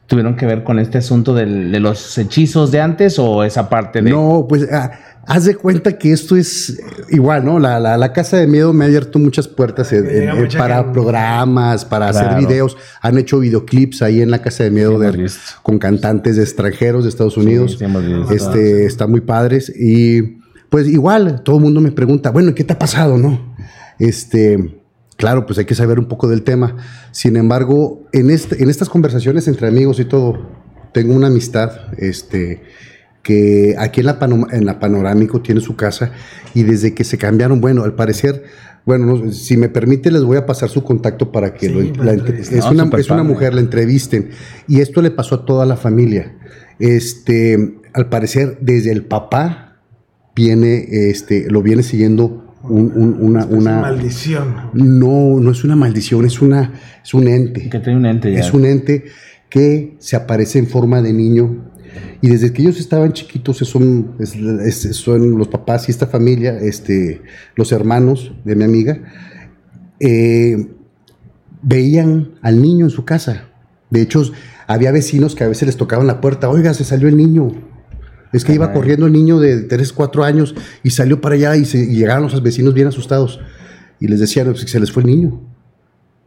[0.09, 4.03] tuvieron que ver con este asunto del- de los hechizos de antes o esa parte
[4.03, 4.11] de...
[4.11, 4.90] No, pues ah,
[5.27, 7.59] haz de cuenta que esto es eh, igual, ¿no?
[7.59, 10.77] La, la- la Casa de Miedo me ha abierto muchas puertas en- en- mucha para
[10.79, 10.92] gente.
[10.94, 12.27] programas, para Claro.
[12.31, 12.77] hacer videos.
[13.03, 15.31] Han hecho videoclips ahí en la Casa de Miedo Sí, de-
[15.62, 17.77] con cantantes de extranjeros de Estados Unidos.
[17.79, 18.33] sí, hemos visto.
[18.33, 19.71] este, está muy padres.
[19.79, 20.38] Y
[20.71, 23.55] pues igual, todo el mundo me pregunta, bueno, ¿qué te ha pasado, no?
[23.99, 24.81] Este,
[25.18, 26.76] claro, pues hay que saber un poco del tema.
[27.11, 30.48] Sin embargo, en, este, en estas conversaciones entre amigos y todo,
[30.94, 32.62] tengo una amistad, este,
[33.22, 36.12] que aquí en la, pano- en la Panorámico tiene su casa
[36.54, 38.44] y desde que se cambiaron, bueno, al parecer,
[38.87, 42.04] bueno, no, si me permite les voy a pasar su contacto para que Sí, lo,
[42.04, 44.31] la es, No, una, es una mujer, la entrevisten
[44.66, 46.37] y esto le pasó a toda la familia.
[46.78, 49.76] Este, al parecer, desde el papá
[50.35, 54.54] viene, este, lo viene siguiendo un- un- una, Es una, maldición.
[54.74, 56.72] no, no es una maldición, es una,
[57.04, 57.68] es un ente.
[57.68, 58.40] Que tiene un ente ya.
[58.40, 59.04] Es un ente
[59.50, 61.64] que se aparece en forma de niño.
[62.20, 64.14] Y desde que ellos estaban chiquitos, son,
[64.92, 67.22] son los papás y esta familia, este,
[67.57, 69.00] los hermanos de mi amiga,
[70.00, 70.68] eh,
[71.62, 73.44] veían al niño en su casa.
[73.90, 74.22] De hecho,
[74.66, 77.52] había vecinos que a veces les tocaban la puerta, oiga, se salió el niño.
[78.33, 81.64] Es que iba corriendo el niño de 3, 4 años y salió para allá y,
[81.64, 83.41] se, y llegaron los vecinos bien asustados.
[84.01, 85.41] Y les decían, pues, que se les fue el niño.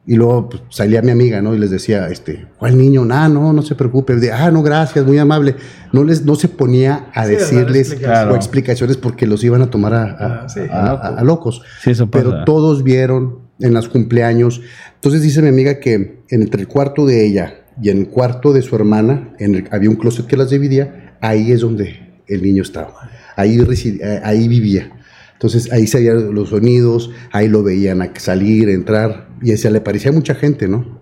[0.08, 1.54] Y luego pues, salía mi amiga, ¿no?
[1.54, 3.08] Y les decía, este, ¿cuál niño?
[3.12, 4.16] Ah, no, no se preocupe.
[4.16, 5.56] De, ah, no, gracias, muy amable.
[5.94, 8.34] No les, no se ponía a Sí, decirles explicaciones.
[8.34, 10.62] o explicaciones porque los iban a tomar a, a- Ah, sí.
[10.72, 11.62] a- a- a locos.
[11.84, 12.24] Sí, eso pasa.
[12.24, 14.62] Pero todos vieron en los cumpleaños.
[14.96, 18.64] Entonces dice mi amiga que entre el cuarto de ella y en el cuarto de
[18.64, 22.64] su hermana, en el- había un closet que las dividía, ahí es donde el niño
[22.64, 23.10] estaba.
[23.36, 24.92] Ahí, residi- eh, ahí vivía.
[25.34, 30.12] Entonces ahí se oían los sonidos, ahí lo veían salir, entrar, y se le parecía
[30.12, 31.00] mucha gente, ¿no?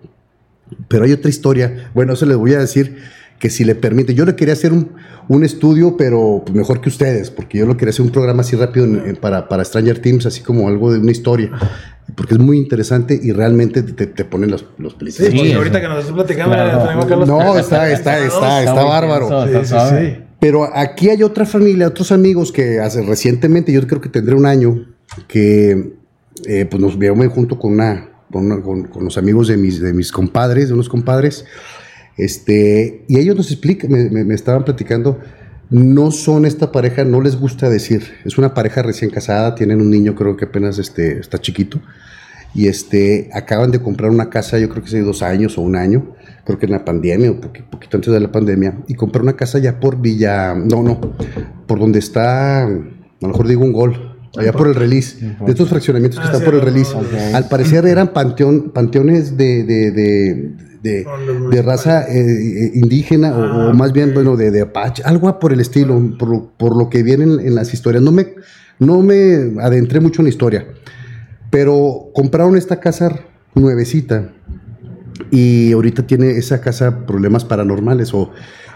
[0.88, 2.96] Pero hay otra historia, bueno, eso les voy a decir
[3.40, 4.92] que si le permite, yo le quería hacer un,
[5.26, 8.54] un estudio, pero pues, mejor que ustedes, porque yo lo quería hacer un programa así
[8.54, 11.50] rápido en- en- para, para Stranger Teams, así como algo de una historia,
[12.14, 15.30] porque es muy interesante y realmente te, te ponen los, los Sí, películas.
[15.30, 15.58] Sí, porque eso.
[15.58, 16.78] ahorita que nos estás platicando, Claro.
[16.78, 19.28] ya tenemos acá los No, está, está, está, está bárbaro.
[19.48, 20.16] Sí, está sí, sí.
[20.38, 24.46] Pero aquí hay otra familia, otros amigos que hace recientemente, yo creo que tendré un
[24.46, 24.86] año,
[25.28, 25.94] que
[26.46, 29.80] eh, pues nos veo junto con una, con, una- con- con los amigos de mis,
[29.80, 31.44] de mis compadres, de unos compadres,
[32.24, 35.18] este, y ellos nos explican, me, me- me estaban platicando,
[35.70, 39.90] no son esta pareja, no les gusta decir, es una pareja recién casada, tienen un
[39.90, 41.80] niño, creo que apenas este, está chiquito,
[42.54, 45.76] y este, acaban de comprar una casa, yo creo que hace dos años o un
[45.76, 49.22] año, creo que en la pandemia, o poqui- poquito antes de la pandemia, y compró
[49.22, 51.00] una casa ya por Villa, no, no,
[51.68, 55.68] por donde está, a lo mejor digo un gol, allá por el release, de estos
[55.68, 56.92] fraccionamientos que Ah, están sí, por el release.
[57.34, 61.04] Al parecer eran panteón, panteones de, de, de, de-
[61.50, 65.38] de raza eh, eh, indígena o- o, Ah, más bien, bueno, de, de Apache, algo
[65.38, 68.02] por el estilo, por, lo- por lo que vienen en las historias.
[68.02, 68.34] No me,
[68.78, 70.66] no me adentré mucho en la historia,
[71.50, 73.14] pero compraron esta casa
[73.54, 74.32] nuevecita
[75.30, 78.30] y ahorita tiene esa casa problemas paranormales o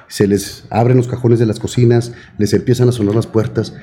[0.08, 3.74] se les abren los cajones de las cocinas, les empiezan a sonar las puertas.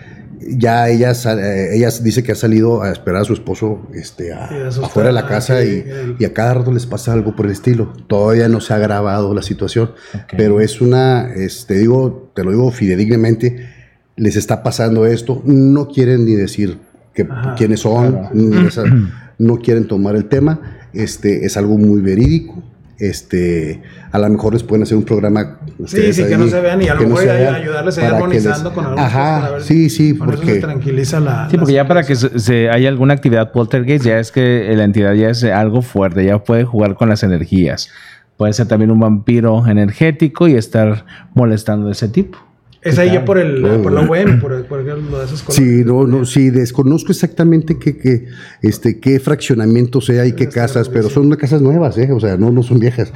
[0.49, 4.34] Ya ella, sal- eh, ella dice que ha salido a esperar a su esposo este,
[4.34, 5.86] a- Sí, asustada, afuera de la casa y,
[6.25, 7.93] a cada rato les pasa algo por el estilo.
[8.08, 9.91] Todavía no se ha agravado la situación,
[10.38, 13.67] pero es una, este, digo, te lo digo fidedignamente,
[14.15, 16.77] les está pasando esto, no quieren ni decir
[17.13, 18.67] que, Ajá, quiénes son, claro.
[18.67, 18.84] esa-
[19.38, 20.77] no quieren tomar el tema.
[20.93, 22.62] Este, es algo muy verídico.
[23.03, 25.57] Este, a lo mejor les pueden hacer un programa.
[25.79, 28.13] ustedes sí, que no se vean y a lo no mejor vean, ayudarles a ir
[28.13, 31.47] armonizando les- con cosas, Ajá, a ver sí, sí, Con eso se porque tranquiliza la.
[31.49, 34.71] Sí, la porque ya para que se, se- haya alguna actividad poltergeist, ya es que
[34.75, 37.89] la entidad ya es algo fuerte, ya puede jugar con las energías.
[38.37, 42.37] Puede ser también un vampiro energético y estar molestando de ese tipo.
[42.83, 45.43] Es ahí ya por el por la UEM, por, el- por lo de esos.
[45.49, 48.25] Sí, no, no, sí, desconozco exactamente qué, qué,
[48.63, 52.11] este, qué fraccionamientos hay y qué casas, pero son casas nuevas, ¿eh?
[52.11, 53.13] O sea, no, no son viejas.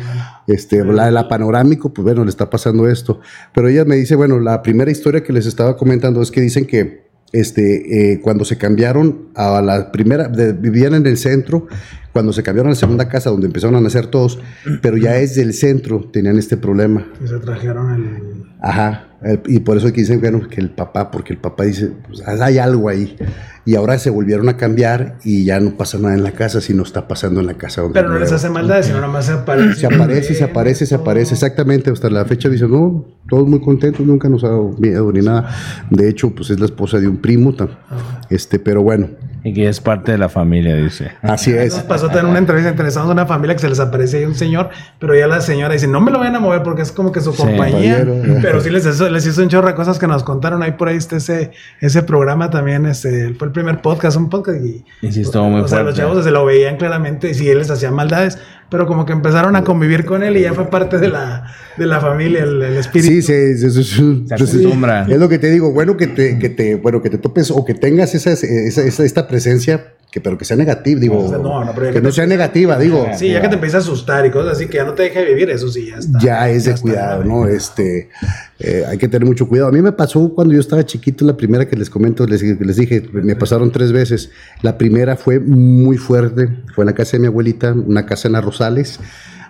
[0.48, 3.20] Este, la, la panorámico, pues bueno, le está pasando esto.
[3.56, 6.66] Pero ella me dice, bueno, la primera historia que les estaba comentando es que dicen
[6.68, 11.68] que este, eh, cuando se cambiaron a la primera, de- vivían en el centro,
[12.14, 14.40] cuando se cambiaron a la segunda casa donde empezaron a nacer todos,
[14.82, 17.08] pero ya es del centro, tenían este problema.
[17.20, 18.46] Que se trajeron el.
[18.62, 21.92] Ajá, el- y por eso que dicen, bueno, que el papá, porque el papá dice,
[22.08, 23.16] pues hay algo ahí.
[23.68, 26.84] Y ahora se volvieron a cambiar y ya no pasa nada en la casa, sino
[26.84, 29.32] está pasando en la casa donde Pero no les hace maldad, sino nada más se
[29.34, 29.80] aparece.
[29.80, 31.90] Se aparece, se aparece, se aparece, exactamente.
[31.90, 35.50] Hasta la fecha dicen, no, todos muy contentos, nunca nos ha dado miedo ni nada.
[35.90, 37.56] De hecho, pues es la esposa de un primo,
[38.30, 39.10] este, pero bueno,
[39.44, 41.12] Y que es parte de la familia, dice.
[41.22, 41.74] así es.
[41.76, 44.34] Nos pasó también una entrevista interesante a una familia que se les aparece ahí un
[44.36, 47.12] señor, pero ya la señora dice, no me lo vayan a mover porque es como
[47.12, 47.38] que su Sí.
[47.44, 48.06] compañía.
[48.06, 48.40] Compañero.
[48.42, 50.62] Pero sí les hizo, les hizo un chorro de cosas que nos contaron.
[50.62, 51.52] Ahí por ahí está ese,
[51.82, 54.86] ese programa también, este, fue el primer podcast, un podcast y...
[55.02, 57.58] Y sí estuvo muy o sea, los chavos se lo veían claramente y sí, él
[57.58, 58.38] les hacía maldades,
[58.70, 61.46] pero como que empezaron a convivir con él y ya fue parte de la,
[61.78, 63.14] de la familia, el, el espíritu.
[63.14, 65.06] Sí, se, se- se- se- acostumbra.
[65.10, 67.64] Es lo que te digo, bueno que te, que te, bueno, que te topes o
[67.64, 71.38] que tengas esa, esa- esa- esta presencia, que, pero que sea negativa, digo, O sea,
[71.40, 73.06] no, no, pero ya que que no te- sea negativa, digo.
[73.18, 75.26] Sí, ya que te empieza a asustar y cosas así, que ya no te deje
[75.26, 76.20] vivir, eso sí, ya está.
[76.20, 77.24] ya es de está cuidado.
[77.26, 77.48] ¿no?
[77.50, 78.10] Este,
[78.60, 79.68] eh, hay que tener mucho cuidado.
[79.68, 82.76] A mí me pasó cuando yo estaba chiquito, la primera que les comento, les, les
[82.78, 84.32] dije, me pasaron tres veces.
[84.62, 88.34] La primera fue muy fuerte, fue en la casa de mi abuelita, una casa en
[88.34, 89.00] las Rosales,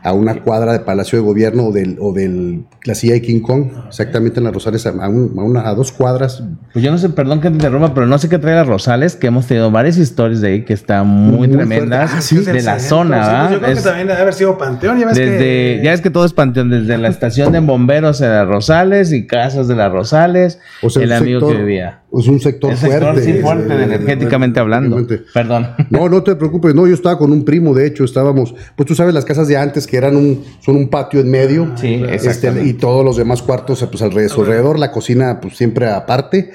[0.03, 3.39] a una cuadra de Palacio de Gobierno o del, o del la silla de King
[3.41, 6.43] Kong, exactamente en las Rosales, a, un- a una, a dos cuadras.
[6.73, 9.15] Pues yo no sé, perdón que te interrumpa, pero no sé qué trae las Rosales,
[9.15, 12.11] que hemos tenido varias historias de ahí que están muy, Muy tremendas.
[12.13, 12.37] Ah, sí.
[12.37, 14.99] de la Centro, zona, sí, pues yo creo Es- que también debe haber sido Panteón,
[14.99, 15.81] ya ves desde, que...
[15.83, 19.25] ya es que todo es panteón, desde la estación de bomberos en las Rosales y
[19.25, 22.01] casas de las Rosales, O sea, el amigo sector- que vivía.
[22.19, 23.23] Es un sector El sector fuerte.
[23.23, 25.05] sí fuerte, Eh, energéticamente hablando.
[25.33, 25.67] Perdón.
[25.89, 28.95] No, no te preocupes, no, yo estaba con un primo, de hecho, estábamos, pues tú
[28.95, 32.63] sabes las casas de antes que eran un, son un patio en medio, Sí, este,
[32.65, 36.51] y todos los demás cuartos pues alrededor, su alrededor, la cocina pues siempre aparte,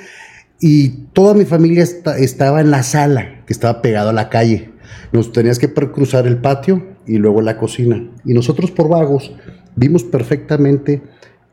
[0.61, 4.71] y toda mi familia esta- estaba en la sala, que estaba pegado a la calle,
[5.13, 9.33] nos tenías que cruzar el patio y luego la cocina, y nosotros por vagos
[9.77, 11.03] vimos perfectamente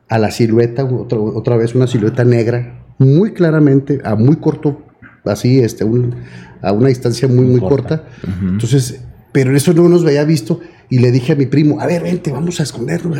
[0.09, 4.81] a la silueta, otra, otra vez una silueta negra, muy claramente, a muy corto,
[5.25, 6.15] así, este, un-
[6.61, 8.03] a una distancia muy, muy corta.
[8.41, 12.01] Entonces, pero eso no nos había visto y le dije a mi primo, a ver,
[12.03, 13.17] vente, vamos a escondernos,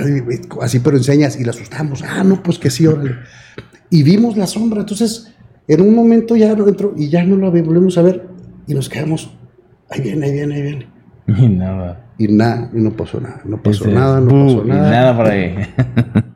[0.62, 2.02] así, pero enseñas y la asustamos.
[2.04, 3.12] Ah, no, pues que sí, órale.
[3.90, 5.34] Y vimos la sombra, entonces,
[5.68, 8.26] en un momento ya no entró y ya no la volvemos a ver
[8.68, 9.32] y nos quedamos,
[9.90, 10.88] ahí viene, ahí viene, ahí viene.
[11.38, 12.04] Y nada.
[12.18, 14.90] Y nada, y no pasó nada, no pasó Este, nada, no uh, pasó y nada.
[14.92, 15.56] nada por ahí.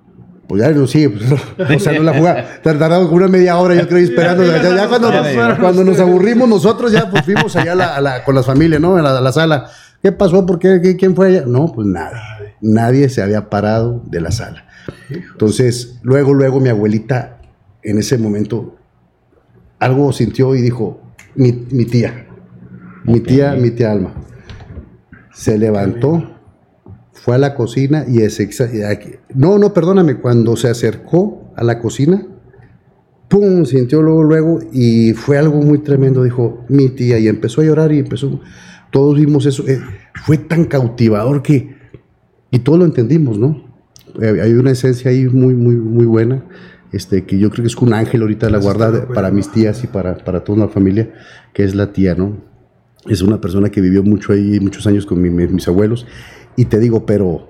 [0.51, 1.31] Pues ya no, sí, pues,
[1.75, 2.43] o sea, no la jugaba.
[2.61, 4.45] Tardamos una media hora, yo creo, esperando.
[4.45, 8.23] Ya, ya cuando, nos, cuando aburrimos nosotros, ya pues fuimos allá a la- a la-
[8.25, 8.97] con las familias, ¿no?
[8.97, 9.67] A la, a la sala.
[10.03, 10.45] ¿Qué pasó?
[10.45, 10.81] ¿Por qué?
[10.81, 11.43] ¿Qui- ¿Quién fue allá?
[11.47, 12.17] No, pues nadie.
[12.59, 14.65] Nadie se había parado de la sala.
[15.09, 17.37] Entonces, luego, luego mi abuelita,
[17.81, 18.75] en ese momento,
[19.79, 21.01] algo sintió y dijo,
[21.35, 22.25] mi, mi tía,
[23.05, 24.13] mi tía, mi tía Alma.
[25.33, 26.40] Se levantó,
[27.23, 28.39] fue a la cocina y es
[29.35, 32.25] no, no, perdóname, cuando se acercó a la cocina,
[33.27, 37.65] pum, sintió luego, luego y fue algo muy tremendo, dijo mi tía y empezó a
[37.65, 38.41] llorar y empezó,
[38.91, 39.79] todos vimos eso, eh,
[40.25, 41.75] fue tan cautivador que,
[42.49, 43.69] y todos lo entendimos, ¿no?
[44.21, 46.43] Eh, hay una esencia ahí muy, muy, muy buena,
[46.91, 49.49] este, que yo creo que es un ángel ahorita de la guarda de- para mis
[49.51, 51.13] tías y para, para toda la familia,
[51.53, 52.49] que es la tía, ¿no?
[53.07, 56.05] Es una persona que vivió mucho ahí, muchos años con mi- mis abuelos.
[56.55, 57.49] Y te digo, pero,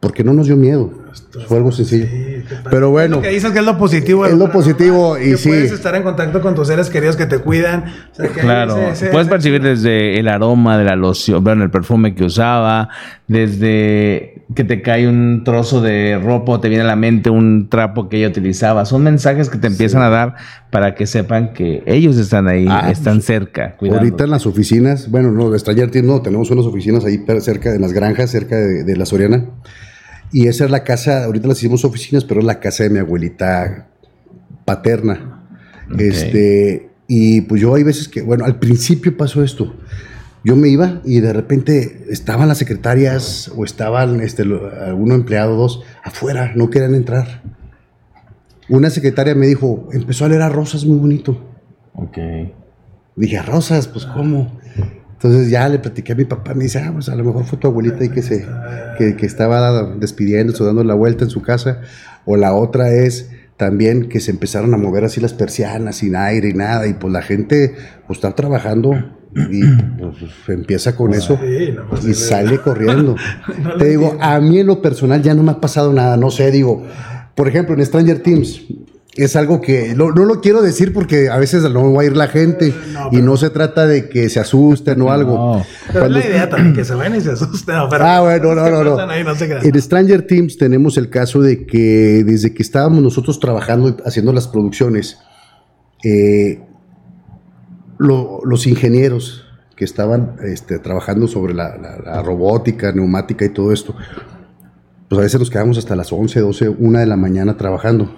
[0.00, 0.90] porque no nos dio miedo.
[1.46, 2.06] Fue algo sencillo.
[2.06, 2.42] Sí.
[2.70, 4.26] Pero bueno, Lo que dices que es lo positivo.
[4.26, 5.48] Es lo positivo y que sí.
[5.48, 7.84] Puedes estar en contacto con tus seres queridos que te cuidan.
[8.12, 11.42] o sea, que Claro, ese- ese- puedes ese- percibir desde el aroma de la loción,
[11.44, 12.88] bueno, el perfume que usaba,
[13.28, 17.68] desde que te cae un trozo de ropa o te viene a la mente un
[17.68, 18.84] trapo que ella utilizaba.
[18.84, 20.34] Son mensajes que te empiezan a dar
[20.70, 23.76] para que sepan que ellos están ahí, Ah, están pues, cerca.
[23.76, 24.00] cuidando.
[24.02, 27.70] ahorita en las oficinas, bueno, no, de Stranger Things no, tenemos unas oficinas ahí cerca
[27.70, 29.44] de las granjas, cerca de, de la Soriana.
[30.32, 32.98] Y esa es la casa, ahorita las hicimos oficinas, pero es la casa de mi
[32.98, 33.88] abuelita
[34.64, 35.42] paterna.
[35.98, 39.74] Este, Y pues yo hay veces que, bueno, al principio pasó esto.
[40.44, 45.56] Yo me iba y de repente estaban las secretarias o estaban este, lo- alguno empleado,
[45.56, 47.42] dos, afuera, no querían entrar.
[48.68, 51.36] Una secretaria me dijo, empezó a leer a Rosas muy bonito.
[51.94, 52.16] Ok.
[53.16, 54.59] Dije, a Rosas, pues cómo.
[55.22, 57.58] Entonces ya le platiqué a mi papá, me dice, ah, pues a lo mejor fue
[57.58, 58.46] tu abuelita y que se
[58.96, 61.82] que, que estaba despidiéndose, o dando la vuelta en su casa.
[62.24, 66.48] O la otra es también que se empezaron a mover así las persianas sin aire
[66.48, 66.86] y nada.
[66.86, 67.74] Y pues la gente
[68.06, 68.94] pues, está trabajando
[69.50, 69.62] y
[69.98, 73.14] pues, empieza con eso Sí, no, y sale corriendo.
[73.62, 74.24] No Te digo, entiendo.
[74.24, 76.82] a mí en lo personal ya no me ha pasado nada, no sé, digo,
[77.34, 78.62] por ejemplo, en Stranger Things
[79.16, 82.16] es algo que no, no lo quiero decir porque a veces no va a ir
[82.16, 85.34] la gente No, y no se trata de que se asusten o algo.
[85.58, 85.66] No.
[85.92, 87.74] Pero es la idea también, que se vayan y se asusten.
[87.74, 89.10] no, pero- Ah, bueno, no, no, no.
[89.10, 89.24] ahí.
[89.62, 94.32] En Stranger Things tenemos el caso de que desde que estábamos nosotros trabajando y haciendo
[94.32, 95.18] las producciones,
[96.04, 96.62] eh,
[97.98, 99.44] lo- los ingenieros
[99.76, 103.94] que estaban este, trabajando sobre la, la- la robótica, neumática y todo esto,
[105.08, 108.14] pues a veces nos quedamos hasta las 11, 12, 1 de la mañana trabajando.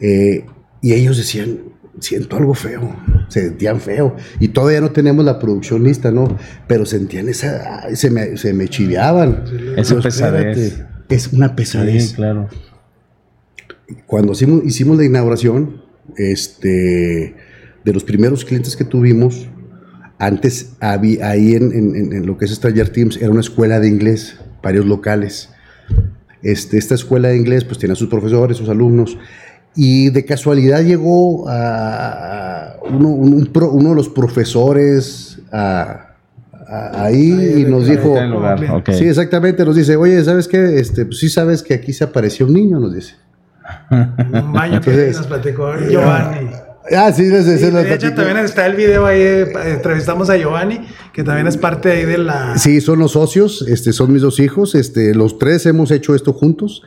[0.00, 0.44] Eh,
[0.82, 1.58] y ellos decían,
[2.00, 2.96] siento algo feo,
[3.28, 4.16] se sentían feo.
[4.38, 6.36] Y todavía no tenemos la producción lista, ¿no?
[6.66, 9.44] Pero sentían esa, se me, se me chiveaban.
[9.76, 10.56] Esa Yo, pesadez.
[10.58, 12.08] espérate, Es una pesadez.
[12.10, 12.48] Sí, claro.
[14.06, 15.82] Cuando hicimos, hicimos la inauguración,
[16.16, 17.34] este,
[17.84, 19.48] de los primeros clientes que tuvimos,
[20.18, 23.80] antes había, ahí en, en- en- en lo que es Stranger Teams, era una escuela
[23.80, 25.50] de inglés, varios locales.
[26.42, 29.18] Este, esta escuela de inglés pues tenía sus profesores, sus alumnos,
[29.76, 36.06] y de casualidad llegó a, uno, un- un pro- uno de los profesores a-
[36.68, 38.20] a- ahí y nos dijo...
[38.24, 38.60] Lugar.
[38.92, 40.78] Sí, exactamente, nos dice, oye, ¿sabes qué?
[40.78, 43.14] Este, pues sí sabes que aquí se apareció un niño, nos dice.
[43.90, 46.50] Un baño que Entonces- nos platicó Giovanni.
[46.96, 50.36] Ah, sí, ese, ese Sí, de hecho, también está el video ahí, eh, entrevistamos a
[50.36, 50.80] Giovanni,
[51.12, 52.58] que también es parte ahí de la...
[52.58, 56.32] Sí, son los socios, este, son mis dos hijos, este, los tres hemos hecho esto
[56.32, 56.82] juntos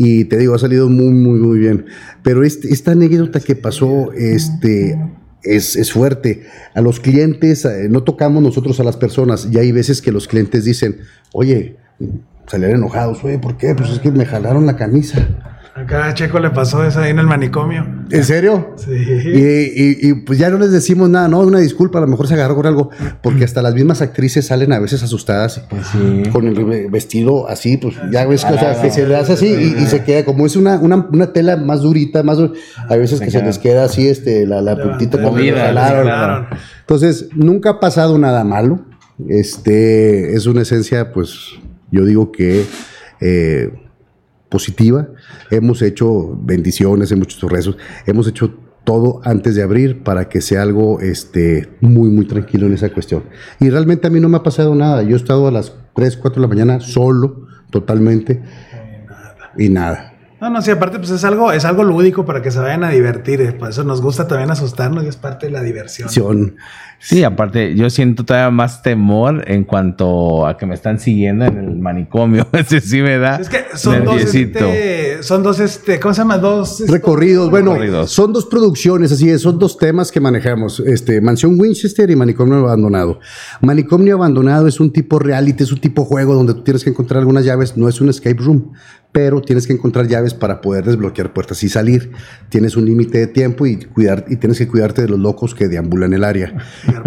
[0.00, 1.86] y te digo, ha salido muy, muy, muy bien.
[2.22, 4.96] Pero este- esta anécdota que pasó, este,
[5.42, 6.44] es, es fuerte.
[6.74, 10.28] A los clientes, eh, no tocamos nosotros a las personas y hay veces que los
[10.28, 10.98] clientes dicen,
[11.32, 11.78] oye,
[12.46, 13.74] salieron enojados, oye, ¿por qué?
[13.74, 15.57] Pues es que me jalaron la camisa.
[15.78, 17.86] Acá a Checo le pasó eso ahí en el manicomio.
[18.10, 18.74] ¿En serio?
[18.76, 18.90] Sí.
[18.92, 19.38] Y,
[19.82, 22.34] y- y, pues ya no les decimos nada, no, una disculpa, a lo mejor se
[22.34, 22.90] agarró con algo,
[23.22, 25.62] porque hasta las mismas actrices salen a veces asustadas
[26.32, 29.34] con el ve- vestido así, pues ya ves que, o sea, que se le hace
[29.34, 32.38] así y, y se queda, como es una, una, una tela más durita, más
[32.88, 36.46] hay veces que se les queda así, este, la, la puntita como claro.
[36.80, 38.80] Entonces, nunca ha pasado nada malo.
[39.28, 41.52] Este es una esencia, pues,
[41.90, 42.64] yo digo que
[43.20, 43.70] eh,
[44.48, 45.08] positiva.
[45.50, 50.62] Hemos hecho bendiciones, hemos hecho rezos, hemos hecho todo antes de abrir para que sea
[50.62, 53.24] algo este, muy, muy tranquilo en esa cuestión.
[53.60, 55.02] Y realmente a mí no me ha pasado nada.
[55.02, 58.42] Yo he estado a las 3, 4 de la mañana solo, totalmente,
[59.58, 60.14] y nada.
[60.40, 62.90] No, no, sí, aparte pues es algo, es algo lúdico para que se vayan a
[62.90, 63.58] divertir.
[63.58, 66.08] Por eso nos gusta también asustarnos y es parte de la diversión.
[67.00, 71.56] Sí, aparte, yo siento todavía más temor en cuanto a que me están siguiendo en
[71.56, 72.46] el manicomio.
[72.52, 73.36] Ese sí me da.
[73.36, 76.38] Es que son dos, este, son dos, este, ¿cómo se llama?
[76.38, 78.10] Dos este, Recorridos, bueno, Recorridos.
[78.10, 82.56] son dos producciones, así es, son dos temas que manejamos, este, Mansión Winchester y Manicomio
[82.56, 83.20] Abandonado.
[83.60, 87.20] Manicomio Abandonado es un tipo reality, es un tipo juego donde tú tienes que encontrar
[87.20, 88.72] algunas llaves, no es un escape room,
[89.12, 92.12] pero tienes que encontrar llaves para poder desbloquear puertas y salir.
[92.50, 95.68] Tienes un límite de tiempo y cuidar y tienes que cuidarte de los locos que
[95.68, 96.54] deambulan el área.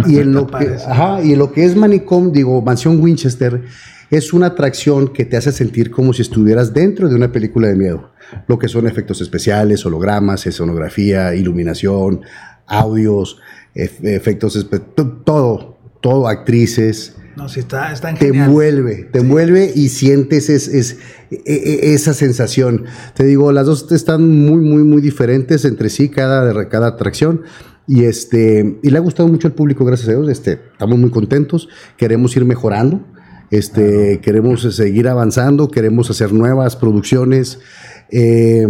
[0.08, 3.62] Y en lo que, ajá, y en lo que es Manicom, digo, Mansión Winchester
[4.10, 7.76] es una atracción que te hace sentir como si estuvieras dentro de una película de
[7.76, 8.12] miedo.
[8.48, 12.22] Lo que son efectos especiales, hologramas, escenografía, iluminación,
[12.68, 13.38] audios,
[13.76, 14.68] ef- efectos,
[15.26, 17.16] todo, todo, actrices.
[17.38, 20.98] No, sí, está, está Te envuelve, te envuelve y sientes es, es-
[21.32, 22.86] e- e- esa sensación.
[23.16, 27.42] Te digo, las dos están muy, muy, muy diferentes entre sí, cada, cada atracción.
[27.88, 30.30] Y, este, y le ha gustado mucho al público, gracias a Dios.
[30.30, 31.68] Este, estamos muy contentos,
[31.98, 33.02] queremos ir mejorando,
[33.50, 37.60] este, queremos seguir avanzando, queremos hacer nuevas producciones.
[38.12, 38.68] eh,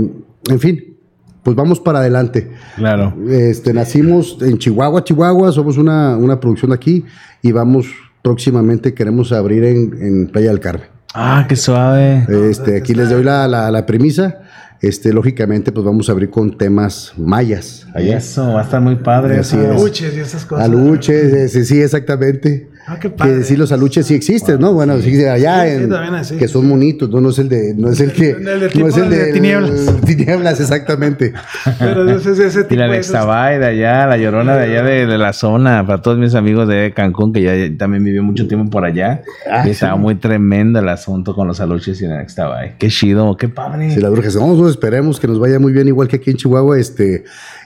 [0.50, 0.98] en fin,
[1.44, 2.52] pues vamos para adelante.
[2.76, 3.14] Claro.
[3.30, 7.06] Este, nacimos en Chihuahua, Chihuahua, somos una, una producción de aquí
[7.44, 7.88] y vamos
[8.24, 10.88] próximamente, queremos abrir en, en Playa del Carmen.
[11.14, 12.26] Ah, qué suave.
[12.50, 14.42] Este, aquí les doy la, la- la premisa.
[14.82, 17.86] Este, lógicamente, pues vamos a abrir con temas mayas.
[17.94, 18.18] Allá.
[18.18, 19.38] Eso, va a estar muy padre.
[19.38, 19.64] Así es.
[19.64, 20.66] Aluches y esas cosas.
[20.66, 22.71] Aluche, sí, sí, exactamente.
[22.88, 23.44] Ah, qué que padre.
[23.44, 24.74] sí los aluches sí existen, ¿no?
[24.74, 26.38] Bueno, sí, allá Sí, sí, en- así.
[26.38, 28.72] que son monitos, no, no es el de, no es el que, El no es
[28.74, 29.96] tipo el de de tinieblas.
[30.06, 31.32] tinieblas, exactamente.
[31.80, 34.56] Pero ese, ese, ese Y tipo la de Alex esos- Tabay de allá, la llorona
[34.58, 38.04] de allá de, de la zona, para todos mis amigos de Cancún, que ya también
[38.04, 39.22] vivió mucho tiempo por allá.
[39.50, 40.00] Ah, y estaba sí.
[40.00, 42.74] muy tremendo el asunto con los aluches y la Alex Tabay.
[42.80, 43.92] Qué chido, qué padre.
[43.92, 46.80] Si las brujas, vamos, esperemos que nos vaya muy bien, igual que aquí en Chihuahua,
[46.80, 47.24] este,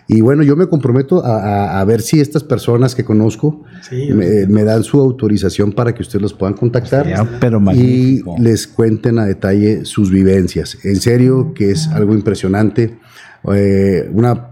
[0.07, 4.09] y bueno, yo me comprometo a, a- a ver si estas personas que conozco Sí,
[4.13, 7.07] me, me dan su autorización para que ustedes los puedan contactar.
[7.39, 10.77] Pero y les cuenten a detalle sus vivencias.
[10.83, 12.97] En serio, que es algo impresionante.
[13.53, 14.49] Eh, una,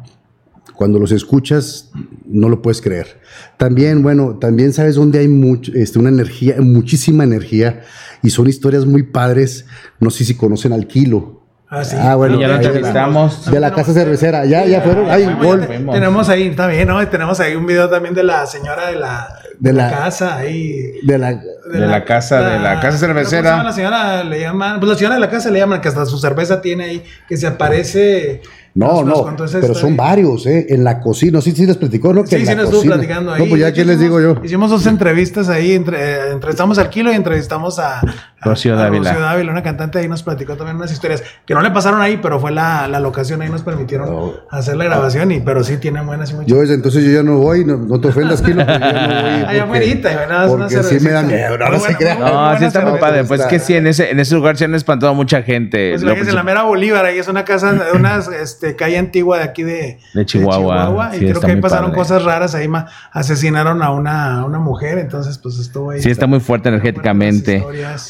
[0.76, 1.92] cuando los escuchas,
[2.26, 3.20] no lo puedes creer.
[3.58, 7.82] También, bueno, también sabes dónde hay mucho, este, una energía, muchísima energía,
[8.24, 9.66] y son historias muy padres.
[10.00, 11.43] No sé si conocen al kilo.
[11.76, 11.96] Ah, sí.
[12.00, 13.50] Ah, bueno, Y ya lo ahí de la- entrevistamos.
[13.50, 14.46] De la casa cervecera.
[14.46, 15.10] Ya, ya fueron.
[15.10, 15.68] Ay, gol.
[15.92, 17.06] tenemos ahí, está bien, ¿no?
[17.08, 19.28] Tenemos ahí un video también de la señora de la,
[19.60, 21.00] De la, la- casa ahí.
[21.04, 23.58] De la, De la casa- de la casa cervecera.
[23.58, 25.82] ¿cómo se llama La señora le llaman, pues la señora de la casa le llaman,
[25.82, 28.42] que hasta su cerveza tiene ahí, que se aparece.
[28.76, 30.66] No, no, pero son varios, ¿eh?
[30.70, 32.24] En la cocina, sí, sí les platicó, ¿no?
[32.24, 33.44] Que Sí, en sí, nos estuvo platicando ahí.
[33.44, 34.44] No, pues ya, De ¿qué les digo hicimos- yo?
[34.46, 38.04] Hicimos dos entrevistas ahí, entre, eh, entrevistamos al Kilo y entrevistamos a, a-
[38.42, 39.12] Rocío a Dávila.
[39.12, 42.18] Rocío Dávila, una cantante ahí nos platicó también unas historias que no le pasaron ahí,
[42.20, 44.34] pero fue la, la locación, ahí nos permitieron No.
[44.50, 46.48] hacer la grabación, y, pero sí tienen buenas y muchas.
[46.48, 49.44] Yo entonces yo ya no voy, no, no te ofendas, Kilo, pero yo no voy.
[49.48, 49.96] Allá porque-
[50.28, 52.16] nada sí me da miedo, no, no se buena, crea.
[52.16, 53.24] muy buena No, sí está muy padre.
[53.26, 55.92] Pues es que sí, en ese, en ese lugar se han espantado a mucha gente.
[55.92, 58.20] Pues en la princip- mera Bolívar, ahí es una casa, una
[58.64, 61.12] este, calle antigua de aquí de, De Chihuahua.
[61.16, 61.98] y Sí, creo que ahí pasaron padre.
[61.98, 62.68] cosas raras, ahí
[63.12, 66.02] asesinaron a una, a una mujer, entonces pues estuvo ahí.
[66.02, 67.64] Sí, está muy fuerte energéticamente.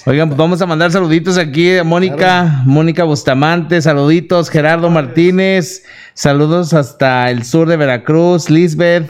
[0.05, 5.83] Oigan, pues vamos a mandar saluditos aquí a Mónica, Mónica Bustamante, saluditos, Gerardo Martínez,
[6.13, 9.09] saludos hasta el sur de Veracruz, Lisbeth,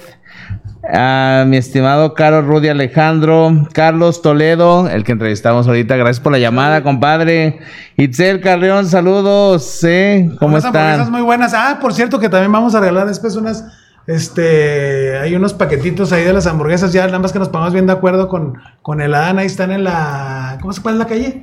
[0.91, 6.39] a mi estimado Carlos Rudy Alejandro, Carlos Toledo, el que entrevistamos ahorita, gracias por la
[6.39, 7.59] llamada, compadre.
[7.95, 10.29] Itzel Carrión, saludos, ¿eh?
[10.39, 11.11] ¿Cómo Unas hamburguesas están?
[11.11, 11.53] muy buenas.
[11.53, 13.65] Ah, por cierto, que también vamos a regalar después unas.
[14.05, 17.87] Este, hay unos paquetitos ahí de las hamburguesas, ya nada más que nos pongamos bien
[17.87, 21.41] de acuerdo con, con el Adán, ahí están en la, ¿cómo se llama la calle?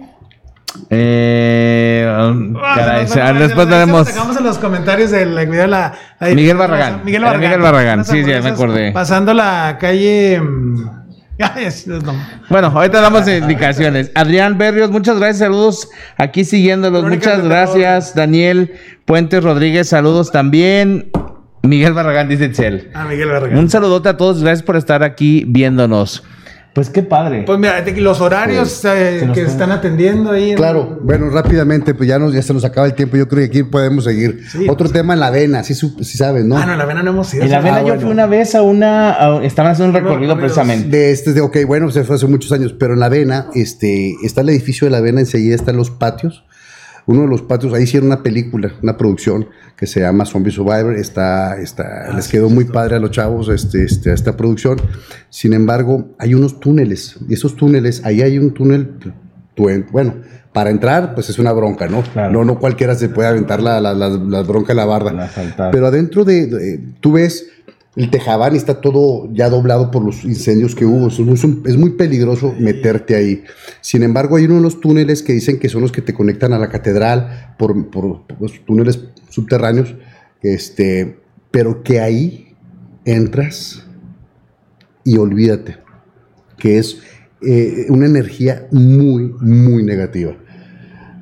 [0.89, 3.07] Eh, Ah, caray,
[3.39, 4.09] después tenemos...
[4.37, 7.03] En los comentarios del video la, la- Miguel Barragán.
[7.05, 7.41] Miguel Barragán.
[7.41, 8.93] Miguel Barragán, sí, sí, me acordé.
[8.93, 10.41] Pasando la calle.
[10.41, 11.01] mm.
[12.51, 14.11] Bueno, ahorita damos indicaciones.
[14.15, 17.03] Adrián Berrios, muchas gracias, saludos aquí siguiéndolos.
[17.03, 18.75] Verónica Muchas gracias, Daniel
[19.07, 21.11] Puentes Rodríguez, saludos también.
[21.63, 22.91] Miguel Barragán dice Itzel.
[22.95, 23.59] Ah, Miguel Barragán.
[23.59, 26.23] Un saludote a todos, gracias por estar aquí viéndonos.
[26.73, 27.43] Pues qué padre.
[27.45, 30.51] Pues mira, los horarios eh, que están atendiendo ahí.
[30.53, 33.17] en- Claro, bueno, rápidamente, pues ya, nos, ya se nos acaba el tiempo.
[33.17, 34.41] Yo creo que aquí podemos seguir.
[34.51, 34.67] Sí.
[34.69, 36.57] Otro tema en la avena, sí, su- sí sabes, ¿no?
[36.57, 37.43] Ah, no, en la avena no hemos ido.
[37.43, 37.65] en la sí.
[37.65, 38.01] vela ah, yo bueno.
[38.03, 39.11] fui una vez a una...
[39.15, 40.89] a- estaban haciendo un recorrido precisamente.
[40.97, 44.15] De este, de, ok, bueno, se fue hace muchos años, pero en la avena, este,
[44.23, 46.45] está el edificio de la avena, enseguida están los patios.
[47.11, 49.47] Uno de los patios, ahí hicieron una película, una producción
[49.77, 50.95] que se llama Zombie Survivor.
[50.97, 54.81] Está, está, les quedó muy padre a los chavos este, este, esta producción.
[55.29, 57.17] Sin embargo, hay unos túneles.
[57.29, 58.91] Y esos túneles, ahí hay un túnel,
[59.55, 60.15] tú en- bueno,
[60.53, 62.03] para entrar, pues es una bronca, ¿no?
[62.03, 62.33] Claro.
[62.33, 65.13] No, no cualquiera se puede aventar la, la, la, la bronca de la barda.
[65.73, 67.47] Pero adentro de, de- tú ves
[67.97, 71.09] el Tejabán está todo ya doblado por los incendios que hubo.
[71.09, 73.43] Es, muy peligroso meterte ahí.
[73.81, 76.53] Sin embargo, hay uno de los túneles que dicen que son los que te conectan
[76.53, 79.95] a la catedral por, por- por los túneles subterráneos.
[80.43, 81.19] Este,
[81.51, 82.55] pero que ahí
[83.05, 83.85] entras
[85.05, 85.77] y olvídate
[86.59, 86.99] que es
[87.43, 90.37] eh, una energía muy, muy negativa.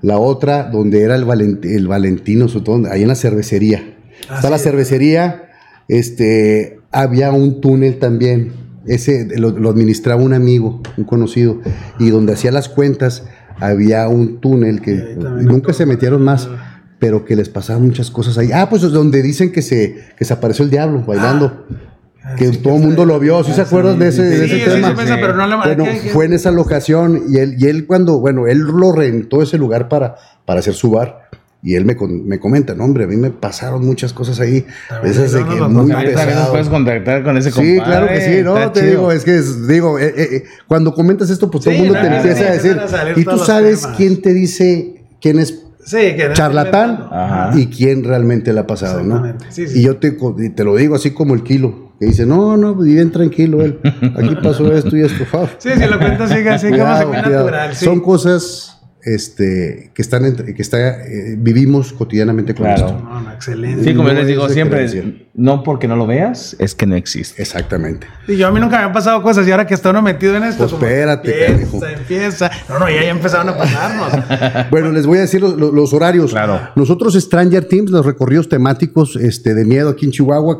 [0.02, 2.46] La otra, donde era el, Valent- el Valentino,
[2.90, 3.96] ahí en la cervecería.
[4.28, 5.47] Ah, Está la cervecería,
[5.88, 8.52] este, había un túnel también.
[8.86, 11.60] Ese lo, lo administraba un amigo, un conocido,
[11.98, 13.24] y donde hacía las cuentas
[13.60, 16.48] había un túnel que nunca se metieron más,
[16.98, 18.50] pero que les pasaban muchas cosas ahí.
[18.52, 21.66] Ah, pues es donde dicen que se, que se apareció el diablo bailando.
[22.22, 24.64] Ah, que todo el mundo lo vio, ¿sí se acuerdan de ese, de ese sí
[24.64, 24.94] tema?
[24.94, 28.58] pero no la Bueno, fue en esa locación y él, y él cuando, bueno, él
[28.58, 31.30] lo rentó ese lugar para, para hacer su bar.
[31.60, 34.64] Y él me, me comenta, no, hombre, a mí me pasaron muchas cosas ahí.
[34.90, 36.50] A ver, Esas de no, que no, muy pesado.
[36.52, 37.82] puedes contactar con ese Sí, compadre.
[37.84, 38.90] claro que sí, no, te chido.
[38.92, 41.86] digo, es que es- digo, eh, eh, eh, cuando comentas esto, pues todo el Sí,
[41.86, 43.96] mundo te empieza sí, a decir, a y tú sabes temas.
[43.96, 47.08] quién te dice quién es Sí, que no charlatán.
[47.10, 47.50] Ajá.
[47.58, 49.34] y quién realmente le ha pasado, ¿no?
[49.48, 49.80] Sí, sí.
[49.80, 50.12] Y yo te,
[50.54, 53.80] te lo digo así como el kilo, que dice, no, no, bien tranquilo él,
[54.16, 55.48] aquí pasó esto y esto, fa.
[55.58, 57.74] Sí, si lo cuentas sigue así, como se natural.
[57.74, 57.84] Sí.
[57.86, 58.77] Son cosas
[59.14, 62.86] este, que están entre- que está, eh, vivimos cotidianamente con Claro.
[62.86, 63.00] esto.
[63.02, 63.84] No, no, excelente.
[63.84, 65.26] Sí, como yo No les digo siempre, creencia.
[65.38, 67.40] No porque no lo veas, es que no existe.
[67.40, 68.08] Exactamente.
[68.26, 70.34] Y yo a mí nunca me han pasado cosas y ahora que está uno metido
[70.36, 70.58] en esto.
[70.64, 72.50] Pues como espérate, Empieza, empieza.
[72.68, 74.12] No, no, ya, ya empezaron a pasarnos.
[74.70, 76.32] Bueno, les voy a decir los, los- los horarios.
[76.32, 76.60] Claro.
[76.74, 80.58] Nosotros, Stranger Teams, los recorridos temáticos este, de miedo aquí en Chihuahua,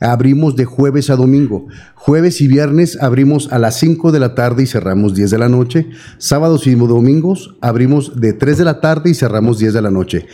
[0.00, 1.66] abrimos de jueves a domingo.
[1.94, 5.48] Jueves y viernes abrimos a las 5 de la tarde y cerramos 10 de la
[5.48, 5.90] noche.
[6.16, 10.26] Sábados y domingos abrimos de 3 de la tarde y cerramos 10 de la noche.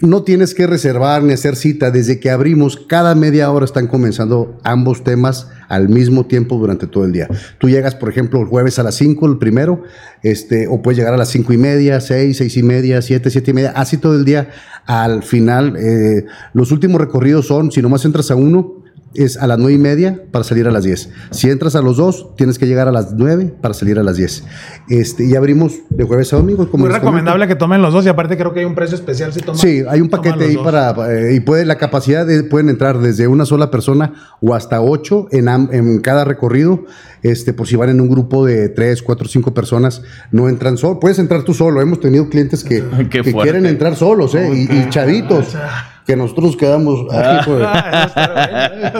[0.00, 1.90] No tienes que reservar ni hacer cita.
[1.90, 7.04] Desde que abrimos, cada media hora están comenzando ambos temas al mismo tiempo durante todo
[7.04, 7.28] el día.
[7.58, 9.82] Tú llegas, por ejemplo, el jueves a las 5, el primero,
[10.22, 13.50] este, o puedes llegar a las 5 y media, 6, 6 y media, 7, 7
[13.50, 14.50] y media, así todo el día.
[14.84, 18.83] Al final, eh, los últimos recorridos son, si nomás entras a uno,
[19.14, 21.10] es a las nueve y media para salir a las 10.
[21.30, 24.16] Si entras a los dos, tienes que llegar a las 9 para salir a las
[24.16, 24.44] 10.
[24.88, 26.68] Este, y abrimos de jueves a domingo.
[26.70, 26.98] Como Muy comento.
[27.00, 29.58] recomendable que tomen los dos y aparte creo que hay un precio especial si toman.
[29.60, 30.64] Sí, hay un paquete ahí dos.
[30.64, 34.80] para eh, y puede la capacidad de pueden entrar desde una sola persona o hasta
[34.80, 36.84] ocho en, am- en cada recorrido.
[37.22, 41.00] Este, por si van en un grupo de tres, cuatro, cinco personas, no entran solo.
[41.00, 41.80] Puedes entrar tú solo.
[41.80, 44.50] Hemos tenido clientes que, que quieren entrar solos, ¿eh?
[44.54, 45.56] Y, y chavitos.
[46.06, 47.08] Que nosotros quedamos.
[47.08, 48.90] de- Ah, está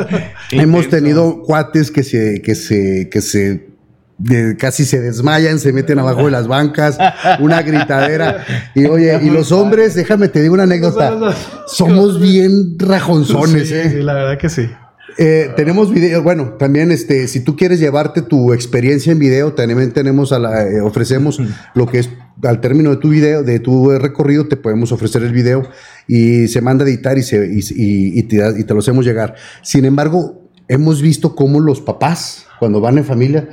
[0.50, 0.62] bueno.
[0.62, 3.68] Hemos tenido cuates que se, que se, que se
[4.16, 6.96] de- casi se desmayan, se meten abajo de las bancas,
[7.40, 8.44] una gritadera.
[8.74, 11.34] Y oye, y los hombres, déjame te digo una anécdota.
[11.66, 13.90] Somos bien rajonzones, Sí, ¿eh?
[13.90, 14.70] sí, la verdad que sí.
[15.16, 19.92] Eh, tenemos video, bueno, también este, si tú quieres llevarte tu experiencia en video, también
[19.92, 21.40] tenemos a la- eh, ofrecemos
[21.74, 22.10] lo que es
[22.42, 25.68] al término de tu video, de tu recorrido, te podemos ofrecer el video
[26.08, 29.04] y se manda a editar y, se, y, y- y te, y te lo hacemos
[29.04, 29.34] llegar.
[29.62, 33.48] Sin embargo, hemos visto cómo los papás, cuando van en familia,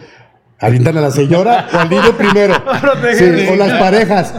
[0.60, 2.54] avientan a la señora o al niño primero.
[3.18, 4.34] Sí, o las parejas.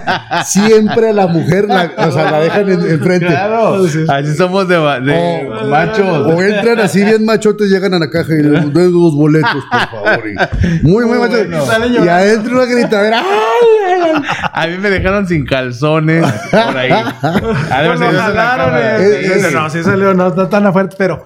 [0.46, 3.26] Siempre a la mujer la, o sea, la dejan en, enfrente.
[3.26, 6.26] Claro, así somos de, de Oh, machos.
[6.26, 10.24] O entran así bien machotes, llegan a la caja y les dos boletos, por favor.
[10.28, 11.36] Y muy, muy bueno.
[12.04, 13.18] Y adentro una gritadera.
[13.18, 13.81] ¡ay, ay,
[14.52, 16.90] A mí me dejaron sin calzones por ahí.
[17.20, 18.98] Pues jalaron, cámara.
[19.00, 19.20] eh.
[19.22, 21.24] Es- Sí, es- no, sí salió, no, no tan fuerte, pero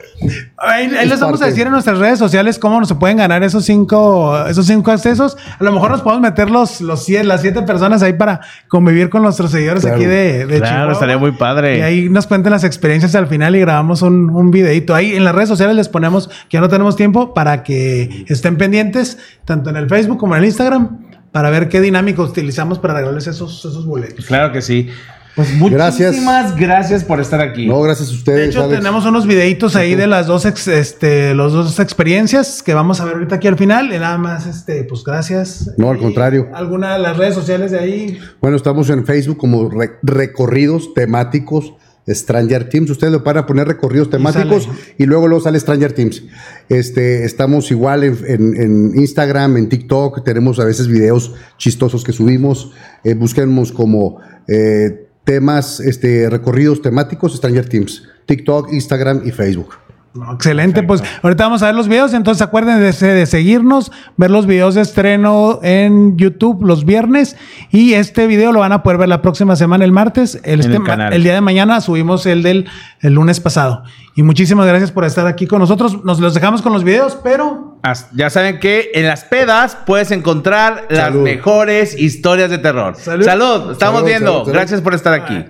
[0.57, 1.51] ahí, ahí Es les vamos a parte.
[1.53, 5.37] decir en nuestras redes sociales cómo se pueden ganar esos cinco, esos cinco accesos.
[5.59, 9.09] A lo mejor nos podemos meter los, los siete, las siete personas ahí para convivir
[9.11, 9.97] con nuestros seguidores Claro.
[9.97, 10.93] aquí de, de Claro, Chihuahua.
[10.93, 11.79] estaría muy padre.
[11.79, 14.95] Y ahí nos cuenten las experiencias al final y grabamos un, un videito.
[14.95, 18.57] Ahí en las redes sociales les ponemos que ya no tenemos tiempo para que estén
[18.57, 20.99] pendientes, tanto en el Facebook como en el Instagram,
[21.37, 24.25] para ver qué dinámica utilizamos para regalarles esos, esos boletos.
[24.25, 24.89] Claro que sí.
[25.35, 26.13] Pues Gracias.
[26.13, 27.67] muchísimas gracias por estar aquí.
[27.67, 28.39] No, gracias a ustedes.
[28.39, 28.79] De hecho, Alex.
[28.79, 33.05] tenemos unos videitos ahí de las dos, ex- este, los dos experiencias que vamos a
[33.05, 33.93] ver ahorita aquí al final.
[33.93, 35.73] Y nada más, este, pues gracias.
[35.77, 36.49] No, al Y contrario.
[36.55, 38.19] Alguna de las redes sociales de ahí.
[38.41, 41.75] Bueno, estamos en Facebook como re- recorridos temáticos
[42.09, 42.91] Stranger Teams.
[42.91, 46.23] Ustedes le van a poner recorridos temáticos y, luego luego sale Stranger Teams.
[46.69, 50.25] Este, estamos igual en, en- en Instagram, en TikTok.
[50.25, 52.73] Tenemos a veces videos chistosos que subimos.
[53.05, 58.05] Eh, busquemos como eh, temas, este, recorridos temáticos Stranger Teams.
[58.27, 59.75] TikTok, Instagram y Facebook.
[60.17, 64.47] No, excelente, pues ahorita vamos a ver los videos, entonces acuérdense de, seguirnos, ver los
[64.47, 67.37] videos de estreno en YouTube los viernes
[67.71, 70.77] y este video lo van a poder ver la próxima semana el martes, el, este
[70.77, 72.67] el el día de mañana subimos el del
[73.01, 73.85] el lunes pasado.
[74.15, 77.79] Y muchísimas gracias por estar aquí con nosotros, nos los dejamos con los videos, pero
[78.15, 81.23] Ya saben que en las pedas puedes encontrar las Salud.
[81.23, 82.97] mejores historias de terror.
[82.97, 83.25] Salud.
[83.25, 84.33] Salud, estamos Salud, viendo.
[84.33, 84.53] salud, salud.
[84.55, 85.45] Gracias por estar aquí.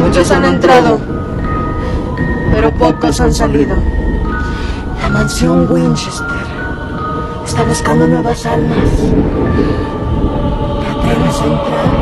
[0.00, 1.00] Muchos han entrado,
[2.52, 3.74] pero pocos han salido.
[5.00, 6.26] La mansión Winchester
[7.44, 8.78] está buscando nuevas almas.
[10.80, 12.01] ¿Te atreves a entrar?